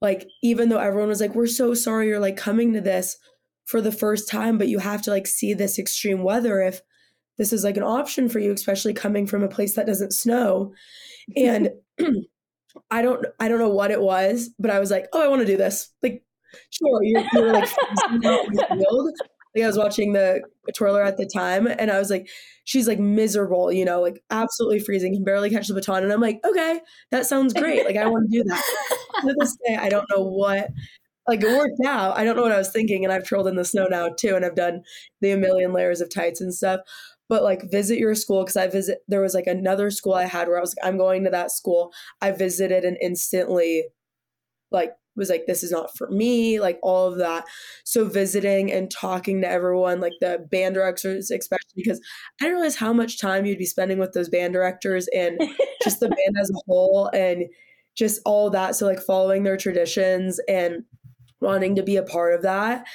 [0.00, 3.18] like, even though everyone was like, "We're so sorry you're like coming to this
[3.64, 6.80] for the first time, but you have to like see this extreme weather if
[7.38, 10.72] this is like an option for you, especially coming from a place that doesn't snow."
[11.36, 11.70] And
[12.90, 15.40] I don't I don't know what it was, but I was like, oh, I want
[15.40, 15.92] to do this.
[16.02, 16.24] Like,
[16.70, 17.68] sure, you're, you're like.
[19.54, 20.42] Like I was watching the
[20.74, 22.28] twirler at the time, and I was like,
[22.64, 26.20] she's like miserable, you know, like absolutely freezing, can barely catch the baton, and I'm
[26.20, 27.84] like, okay, that sounds great.
[27.84, 28.62] Like I want to do that.
[29.20, 30.70] to this day, I don't know what.
[31.28, 32.16] Like it worked out.
[32.16, 34.34] I don't know what I was thinking, and I've twirled in the snow now too,
[34.34, 34.82] and I've done
[35.20, 36.80] the a million layers of tights and stuff
[37.28, 40.48] but like visit your school because I visit there was like another school I had
[40.48, 41.92] where I was like I'm going to that school.
[42.20, 43.84] I visited and instantly
[44.70, 47.44] like was like this is not for me like all of that
[47.84, 52.00] so visiting and talking to everyone like the band directors especially because
[52.40, 55.38] i didn't realize how much time you'd be spending with those band directors and
[55.82, 57.44] just the band as a whole and
[57.94, 60.82] just all that so like following their traditions and
[61.40, 62.86] wanting to be a part of that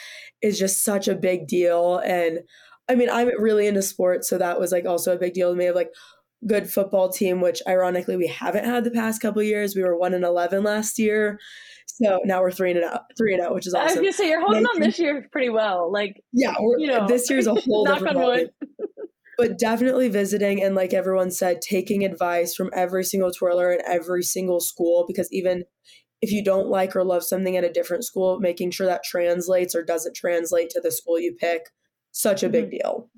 [0.41, 2.39] is just such a big deal and
[2.90, 5.58] I mean, I'm really into sports, so that was like also a big deal to
[5.58, 5.92] me of like
[6.46, 9.76] good football team, which ironically we haven't had the past couple years.
[9.76, 11.40] We were one and eleven last year.
[11.88, 13.88] So now we're three and out, three and out, which is awesome.
[13.88, 15.92] I was gonna say you're holding on this year pretty well.
[15.92, 18.52] Like yeah, you know, this year's a whole different
[19.38, 24.24] but definitely visiting and like everyone said, taking advice from every single twirler in every
[24.24, 25.64] single school because even
[26.22, 29.76] if you don't like or love something at a different school, making sure that translates
[29.76, 31.62] or doesn't translate to the school you pick
[32.18, 32.78] such a big mm-hmm.
[32.78, 33.09] deal.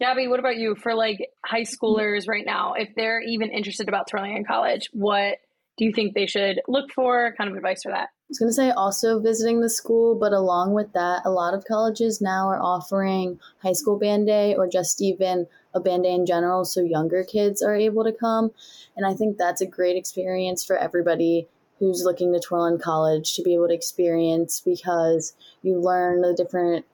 [0.00, 2.72] Gabby, what about you for like high schoolers right now?
[2.72, 5.38] If they're even interested about twirling in college, what
[5.76, 7.34] do you think they should look for?
[7.36, 8.08] Kind of advice for that.
[8.08, 11.52] I was going to say also visiting the school, but along with that, a lot
[11.52, 16.12] of colleges now are offering high school band day or just even a band day
[16.12, 18.52] in general so younger kids are able to come.
[18.96, 23.34] And I think that's a great experience for everybody who's looking to twirl in college
[23.34, 26.86] to be able to experience because you learn the different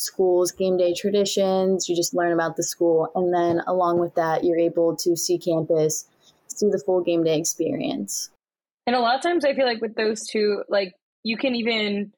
[0.00, 1.88] school's game day traditions.
[1.88, 3.10] You just learn about the school.
[3.14, 6.06] And then along with that, you're able to see campus,
[6.48, 8.30] see the full game day experience.
[8.86, 12.12] And a lot of times I feel like with those two, like you can even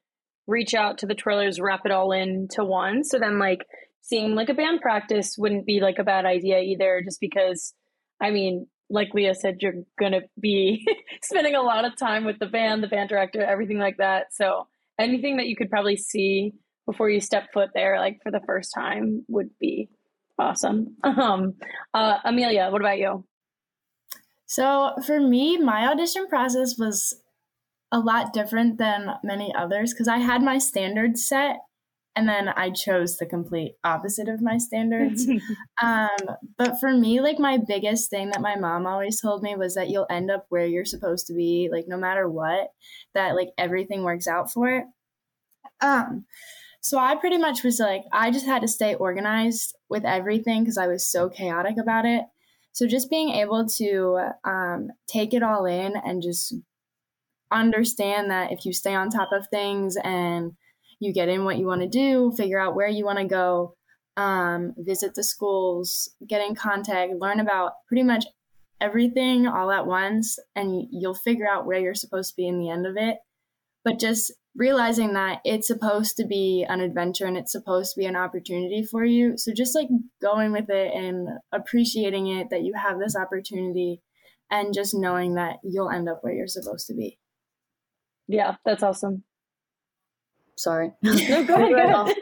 [0.47, 3.03] reach out to the twirlers, wrap it all into one.
[3.03, 3.65] So then like
[4.01, 7.73] seeing like a band practice wouldn't be like a bad idea either, just because
[8.21, 10.85] I mean, like Leah said, you're gonna be
[11.21, 14.27] spending a lot of time with the band, the band director, everything like that.
[14.33, 14.67] So
[14.99, 16.53] anything that you could probably see
[16.85, 19.89] before you step foot there, like for the first time, would be
[20.37, 20.97] awesome.
[21.03, 21.55] Um,
[21.93, 23.25] uh, Emelia, what about you?
[24.45, 27.15] So for me, my audition process was
[27.91, 31.57] a lot different than many others because I had my standards set
[32.15, 35.27] and then I chose the complete opposite of my standards.
[35.81, 36.09] um,
[36.57, 39.89] but for me, like my biggest thing that my mom always told me was that
[39.89, 42.71] you'll end up where you're supposed to be, like no matter what,
[43.15, 44.85] that like everything works out for it.
[45.81, 46.25] Um,
[46.83, 50.77] So I pretty much was like, I just had to stay organized with everything because
[50.77, 52.25] I was so chaotic about it.
[52.73, 56.53] So just being able to um, take it all in and just
[57.51, 60.51] understand that if you stay on top of things and
[60.99, 63.75] you get in what you want to do, figure out where you want to go,
[64.17, 68.25] um, visit the schools, get in contact, learn about pretty much
[68.81, 72.69] everything all at once, and you'll figure out where you're supposed to be in the
[72.69, 73.19] end of it.
[73.85, 78.05] But just realizing that it's supposed to be an adventure and it's supposed to be
[78.05, 79.37] an opportunity for you.
[79.37, 79.87] So just like
[80.21, 84.01] going with it and appreciating it that you have this opportunity
[84.51, 87.17] and just knowing that you'll end up where you're supposed to be.
[88.27, 89.23] Yeah, that's awesome.
[90.55, 90.91] Sorry.
[91.01, 91.71] No, go ahead.
[91.71, 92.15] Go ahead.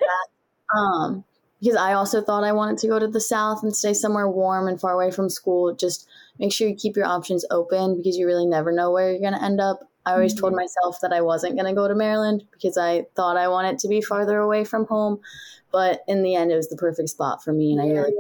[0.75, 1.25] um,
[1.61, 4.67] because I also thought I wanted to go to the south and stay somewhere warm
[4.67, 5.75] and far away from school.
[5.75, 6.07] Just
[6.39, 9.33] make sure you keep your options open because you really never know where you're going
[9.33, 9.81] to end up.
[10.05, 10.41] I always mm-hmm.
[10.41, 13.79] told myself that I wasn't going to go to Maryland because I thought I wanted
[13.79, 15.19] to be farther away from home.
[15.71, 18.13] But in the end, it was the perfect spot for me, and I really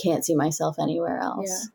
[0.00, 1.48] can't see myself anywhere else.
[1.48, 1.70] Yeah.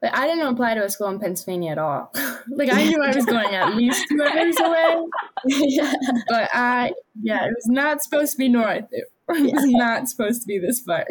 [0.00, 2.10] But I didn't apply to a school in Pennsylvania at all.
[2.48, 5.04] like I knew I was going at least two hours away.
[5.46, 5.92] yeah.
[6.28, 8.86] But I, yeah, it was not supposed to be north.
[8.90, 9.78] It was yeah.
[9.78, 11.04] not supposed to be this far.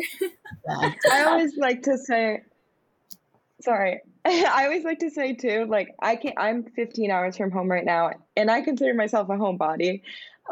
[0.69, 2.41] I always like to say,
[3.61, 4.01] sorry.
[4.25, 7.69] I always like to say too, like I can not I'm 15 hours from home
[7.69, 10.01] right now, and I consider myself a homebody.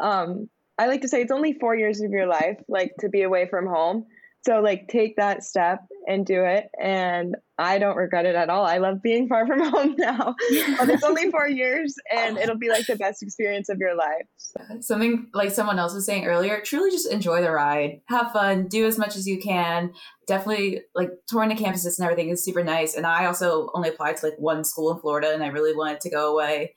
[0.00, 0.48] Um,
[0.78, 3.48] I like to say it's only four years of your life, like to be away
[3.48, 4.06] from home.
[4.46, 6.68] So like take that step and do it.
[6.80, 8.64] And I don't regret it at all.
[8.64, 10.36] I love being far from home now.
[10.78, 14.26] but it's only four years and it'll be like the best experience of your life.
[14.36, 14.60] So.
[14.80, 18.00] Something like someone else was saying earlier, truly just enjoy the ride.
[18.08, 19.92] Have fun, do as much as you can.
[20.26, 22.94] Definitely like touring the campuses and everything is super nice.
[22.94, 26.00] And I also only applied to like one school in Florida and I really wanted
[26.02, 26.74] to go away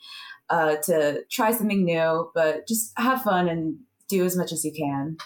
[0.50, 3.78] uh, to try something new, but just have fun and
[4.10, 5.18] do as much as you can.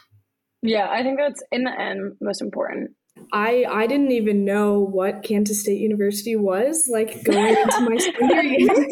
[0.61, 2.91] Yeah, I think that's in the end most important.
[3.31, 8.41] I I didn't even know what Kansas State University was like going into my senior
[8.43, 8.87] year.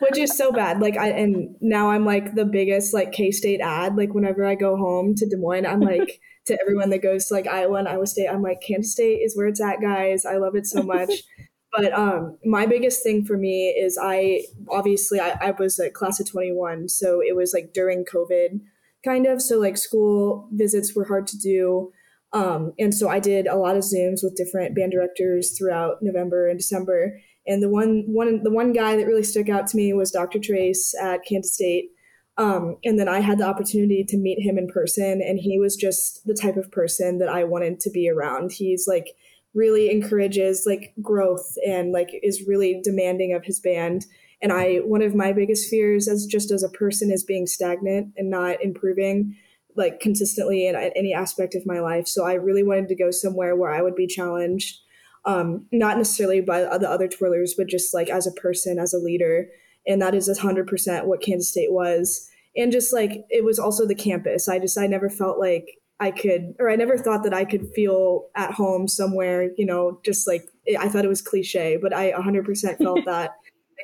[0.00, 0.80] Which is so bad.
[0.80, 3.96] Like I and now I'm like the biggest like K State ad.
[3.96, 7.34] Like whenever I go home to Des Moines, I'm like to everyone that goes to
[7.34, 10.24] like Iowa and Iowa State, I'm like Kansas State is where it's at, guys.
[10.24, 11.10] I love it so much.
[11.72, 16.20] but um my biggest thing for me is I obviously I, I was a class
[16.20, 18.60] of 21, so it was like during COVID
[19.04, 19.42] kind of.
[19.42, 21.92] So like school visits were hard to do.
[22.34, 26.48] Um, and so I did a lot of Zooms with different band directors throughout November
[26.48, 27.18] and December.
[27.46, 30.38] And the one one the one guy that really stuck out to me was Dr.
[30.38, 31.90] Tracz at Kansas State.
[32.36, 35.76] Um, and then I had the opportunity to meet him in person, and he was
[35.76, 38.50] just the type of person that I wanted to be around.
[38.50, 39.14] He's like
[39.54, 44.04] really encourages like growth and like is really demanding of his band
[44.44, 48.12] and I, one of my biggest fears as just as a person is being stagnant
[48.18, 49.36] and not improving
[49.76, 52.06] like consistently in, any aspect of my life.
[52.06, 54.78] So I really wanted to go somewhere where I would be challenged,
[55.24, 58.98] um, not necessarily by the other twirlers, but just like as a person, as a
[58.98, 59.48] leader.
[59.86, 62.28] And that is a hundred percent what Kansas State was.
[62.56, 64.48] And just like it was also the campus.
[64.48, 65.66] I just I never felt like
[66.00, 70.00] I could, or I never thought that I could feel at home somewhere, you know,
[70.04, 70.42] just like
[70.78, 73.30] I thought it was cliche, but I 100% felt that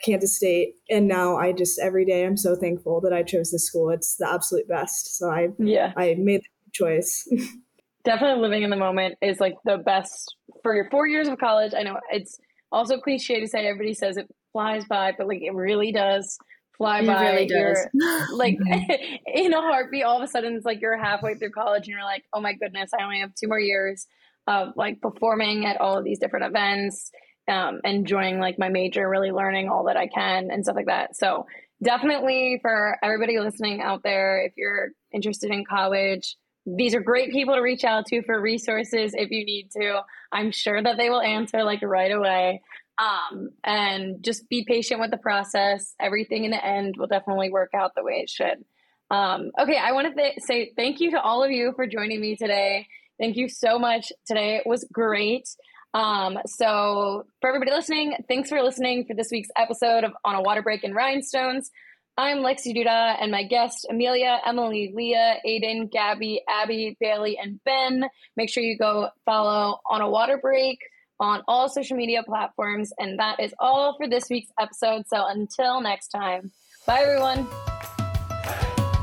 [0.04, 3.66] Kansas State, and now I just every day I'm so thankful that I chose this
[3.66, 3.90] school.
[3.90, 5.18] It's the absolute best.
[5.18, 7.28] So I yeah I made the choice.
[8.04, 11.72] Definitely living in the moment is like the best for your four years of college.
[11.76, 12.38] I know it's
[12.72, 16.38] also cliche to say everybody says it flies by, but like it really does
[16.78, 17.30] fly it by.
[17.30, 17.78] Really does.
[18.32, 18.92] like mm-hmm.
[19.26, 22.04] in a heartbeat, all of a sudden it's like you're halfway through college and you're
[22.04, 24.06] like, oh my goodness, I only have two more years
[24.46, 27.10] of like performing at all of these different events
[27.50, 31.16] um, enjoying like my major, really learning all that I can and stuff like that.
[31.16, 31.46] So
[31.82, 36.36] definitely for everybody listening out there, if you're interested in college,
[36.66, 40.00] these are great people to reach out to for resources if you need to.
[40.30, 42.62] I'm sure that they will answer like right away.
[42.98, 45.94] Um, and just be patient with the process.
[45.98, 48.64] Everything in the end will definitely work out the way it should.
[49.10, 52.20] Um, okay, I want to th- say thank you to all of you for joining
[52.20, 52.86] me today.
[53.18, 54.62] Thank you so much today.
[54.66, 55.48] Was great.
[55.92, 60.42] Um, so, for everybody listening, thanks for listening for this week's episode of On a
[60.42, 61.70] Water Break in Rhinestones.
[62.16, 68.04] I'm Lexi Duda, and my guests Emelia, Emily, Leah, Aidyn, Gabby, Abby, Bailey, and Ben.
[68.36, 70.78] Make sure you go follow On a Water Break
[71.18, 72.92] on all social media platforms.
[72.98, 75.04] And that is all for this week's episode.
[75.08, 76.52] So, until next time,
[76.86, 77.46] bye, everyone.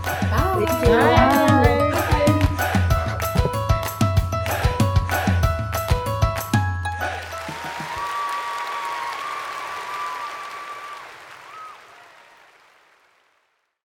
[0.03, 0.65] Bye.
[0.65, 1.66] bye.